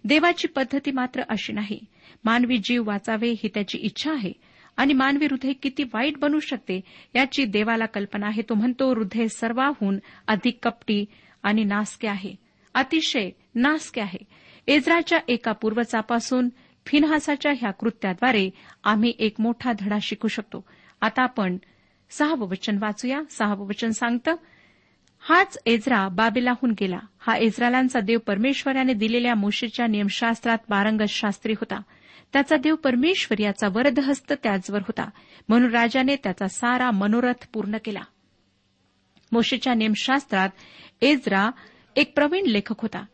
देवाची 0.04 0.48
पद्धती 0.48 0.92
मात्र 0.92 1.22
अशी 1.30 1.54
नाही. 1.54 1.80
मानवी 2.24 2.58
जीव 2.58 2.84
वाचावे 2.88 3.30
ही 3.32 3.48
त्याची 3.54 3.78
इच्छा 3.78 4.12
आहे. 4.12 4.32
आणि 4.80 4.94
मानवी 4.94 5.26
हृदय 5.26 5.54
किती 5.54 5.84
वाईट 5.84 6.18
बनू 6.18 6.40
शकते 6.40 6.82
याची 7.16 7.46
देवाला 7.46 7.86
कल्पना 7.86 8.28
आहे. 8.28 8.42
तो 8.42 8.54
म्हणतो 8.54 8.94
हृदय 8.94 9.28
सर्वाहून 9.28 9.98
अधिक 10.28 10.58
कपटी 10.64 11.06
आणि 11.44 11.64
नासके 11.64 12.08
आहे. 12.08 12.36
अतिशय 12.74 13.30
नासके 13.56 14.02
आहे. 14.02 14.20
एज्राच्या 14.68 15.20
एका 15.28 15.52
पूर्वजापासून 15.52 16.50
फिनहासाच्या 16.86 17.52
ह्या 17.52 17.72
कृत्याद्वारे 17.72 18.50
आम्ही 18.84 19.14
एक 19.20 19.36
मोठा 19.40 19.72
धडा 19.80 19.98
शिकू 20.02 20.28
शकतो. 20.28 20.66
आता 21.02 21.24
आपण 21.24 21.58
सहावं 22.10 22.48
वचन 22.50 22.78
वाचूया. 22.78 23.22
सहावं 23.30 23.68
वचन 23.68 23.90
सांगतं 23.90 24.36
हाच 25.20 25.58
एज्रा 25.66 26.08
बाबेलाहून 26.08 26.74
गेला. 26.80 27.00
हा 27.20 27.38
इस्रायलांचा 27.38 28.00
देव 28.00 28.20
परमेश्वर 28.20 28.76
याने 28.76 28.94
दिलेल्या 28.94 29.36
मोशेच्या 29.36 29.88
नियमशास्त्रात 29.88 30.58
पारंगत 30.58 31.10
शास्त्री 31.10 31.54
होता. 31.54 31.82
त्याचा 32.34 32.56
देव 32.56 32.76
परमेश्वर 32.76 33.40
याचा 33.40 33.68
वरदहस्त 33.68 34.34
त्याचवर 34.44 34.80
होता. 34.80 35.10
म्हणून 35.50 35.72
राजाने 35.72 36.16
त्याचा 36.16 36.48
सारा 36.48 36.92
मनोरथ 36.92 37.48
पूर्ण 37.54 37.78
केला. 37.86 38.02
मोशेच्या 39.32 39.74
नेमशास्त्रात 39.74 40.50
एजरा 41.02 41.50
एक 41.96 42.16
प्रवीण 42.16 42.46
लेखक 42.46 42.82
होता. 42.82 43.06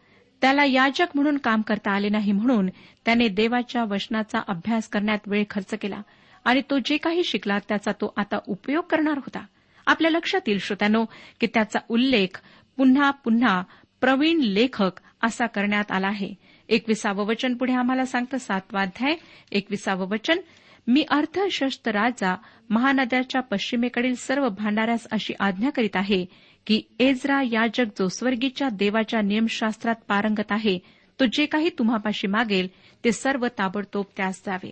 त्याला 0.42 0.66
याजक 0.66 1.06
म्हणून 1.16 1.38
काम 1.38 1.62
करता 1.62 1.92
आले 1.92 2.10
नाही 2.10 2.32
म्हणून 2.32 2.68
त्याने 3.06 3.28
देवाच्या 3.28 3.84
वचनाचा 3.84 4.40
अभ्यास 4.48 4.88
करण्यात 4.88 5.20
वेळ 5.28 5.44
खर्च 5.50 5.74
केला. 5.74 6.02
आणि 6.46 6.62
तो 6.70 6.78
जे 6.86 6.98
काही 6.98 7.24
शिकला 7.24 7.58
त्याचा 7.60 7.92
तो 7.92 8.14
आता 8.18 8.40
उपयोग 8.48 8.84
करणार 8.84 9.18
होता. 9.18 9.46
आपल्या 9.86 10.12
लक्षात 10.12 10.42
येईल 10.48 10.60
श्रोत्यानो 10.60 11.06
की 11.40 11.48
त्याचा 11.48 11.80
उल्लेख 11.90 12.42
पुन्हा 12.78 13.12
पुन्हा 13.12 13.64
प्रवीण 14.02 14.40
लेखक 14.40 14.92
असा 15.22 15.46
करण्यात 15.46 15.92
आला 15.92 16.08
आहे. 16.08 16.34
एकविसावं 16.70 17.26
वचन 17.26 17.54
पुढे 17.54 17.74
आम्हाला 17.74 18.06
सांगतं 18.06 18.38
सातवाध्याय 18.38 19.16
एकविसावं 19.52 20.08
वचन. 20.08 20.40
मी 20.88 21.04
अर्थशस्त्र 21.10 21.92
राजा 21.92 22.36
महानद्याच्या 22.70 23.42
पश्चिमेकडील 23.42 24.16
सर्व 24.16 24.50
भांडाऱ्यास 24.50 25.08
अशी 25.12 25.34
आज्ञा 25.40 25.70
करीत 25.70 25.96
आहे 25.96 26.26
की 26.68 26.82
एजरा 27.00 27.42
याजक 27.42 27.86
जो 28.00 28.08
स्वर्गीच्या 28.08 28.70
देवाच्या 28.70 29.22
नियमशास्त्रात 29.22 29.96
पारंगत 30.08 30.52
आहे 30.52 30.80
तो 31.20 31.26
जे 31.26 31.46
काही 31.46 31.70
तुम्हापाशी 31.70 32.28
मागेल 32.28 32.68
ते 33.06 33.12
सर्व 33.12 33.48
ताबडतोब 33.48 34.06
त्यास 34.18 34.42
द्यावे. 34.46 34.72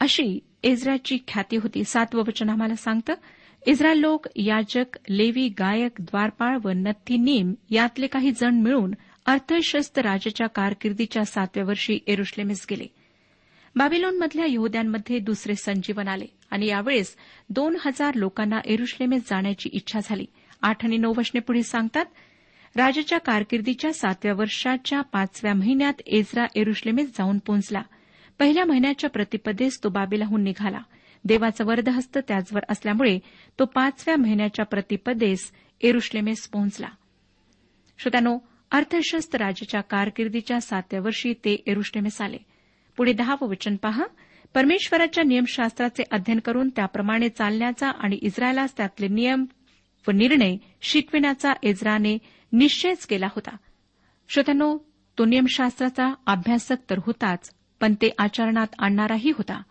अशी 0.00 0.38
एज्राची 0.62 1.18
ख्याती 1.28 1.56
होती. 1.56 1.84
सातवं 1.84 2.22
वचन 2.28 2.48
आम्हाला 2.48 2.76
सांगतं 2.76 3.14
इस्रायल 3.66 3.98
लोक 3.98 4.26
याजक 4.36 4.98
लेवी 5.10 5.48
गायक 5.48 5.92
द्वारपाळ 6.00 6.58
व 6.64 6.70
नत्थी 6.70 7.16
नीम 7.16 7.54
यातले 7.70 8.06
काही 8.06 8.30
जण 8.30 8.54
मिळून 8.54 8.94
अर्थशस्त्र 9.26 10.02
राजाच्या 10.02 10.46
कारकिर्दीच्या 10.46 11.24
सातव्या 11.24 11.64
वर्षी 11.64 11.98
एरुश्लेमेस 12.06 12.66
गेले. 12.70 12.86
बाबिलोनमधल्या 13.76 14.46
यहद्यांमध्ये 14.48 15.18
दुसरे 15.18 15.54
संजीवन 15.54 16.08
आले 16.08 16.26
आणि 16.50 16.66
यावेळेस 16.66 17.16
दोन 17.50 17.76
हजार 17.86 18.14
लोकांना 18.14 18.58
एरुश्लेमेस 18.64 19.22
जाण्याची 19.30 19.70
इच्छा 19.72 19.98
झाली. 20.04 20.26
आठ 20.62 20.84
आणि 20.84 20.96
नऊ 20.96 21.12
वचने 21.16 21.40
पुढे 21.40 21.62
सांगतात 21.62 22.06
राजाच्या 22.76 23.18
कारकिर्दीच्या 23.18 23.92
सातव्या 23.92 24.34
वर्षाच्या 24.34 25.00
पाचव्या 25.00 25.54
महिन्यात 25.54 25.94
एजरा 26.06 26.46
एरुश्लेमेस 26.54 27.08
जाऊन 27.08 27.38
पोहोचला. 27.38 27.82
पहिल्या 28.38 28.64
महिन्याच्या 28.64 29.10
प्रतिपदेस 29.10 29.84
तो 29.84 29.88
बाबेलाहून 29.88 30.42
निघाला. 30.42 30.80
देवाचं 31.24 31.66
वरदहस्त 31.66 32.18
त्याचवर 32.28 32.62
असल्यामुळे 32.68 33.18
तो 33.58 33.64
पाचव्या 33.64 34.16
महिन्याच्या 34.16 34.64
प्रतिपदेस 34.64 35.52
एरुश्लेमेस 35.80 36.48
पोहोचला. 36.48 36.88
श्रोत्यानो 37.98 38.38
अर्थशस्त्र 38.70 39.40
राजाच्या 39.40 39.80
कारकिर्दीच्या 39.80 40.60
सातव्या 40.60 41.00
वर्षी 41.00 41.32
ते 41.32 41.62
एरुष्टेमेस 41.66 42.20
आले 42.20 42.36
पुढे 42.96 43.12
दहावं 43.12 43.48
वचन 43.48 43.76
पहा. 43.76 44.04
परमेश्वराच्या 44.54 45.24
नियमशास्त्राचे 45.24 46.02
अध्ययन 46.10 46.38
करून 46.38 46.68
त्याप्रमाणे 46.68 47.28
चालण्याचा 47.28 47.88
आणि 47.88 48.18
इस्रायलास 48.22 48.76
त्यातले 48.76 49.08
नियम 49.08 49.44
व 50.08 50.10
निर्णय 50.10 50.56
शिकविण्याचा 50.80 51.52
इस्राने 51.62 52.18
निश्चयच 52.52 53.06
केला 53.06 53.26
होता. 53.26 53.56
श्रोत्यानो 54.28 54.78
तो 55.18 55.24
नियमशास्त्राचा 55.24 56.14
अभ्यासक 56.26 56.76
तर 56.90 56.98
होताच 56.98 57.54
पण 57.80 57.94
ते 57.94 58.10
आचरणात 58.18 58.66
आणणाराही 58.78 59.30
होता. 59.30 59.62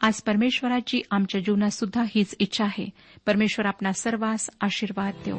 आज 0.00 0.22
परमेश्वराची 0.22 1.02
आमच्या 1.10 1.40
जीवनात 1.40 1.70
सुद्धा 1.70 2.02
हीच 2.02 2.34
इच्छा 2.38 2.64
आहे. 2.64 2.90
परमेश्वर 3.26 3.66
आपला 3.66 3.92
सर्वांस 3.92 4.50
आशीर्वाद 4.60 5.14
देऊ 5.24 5.38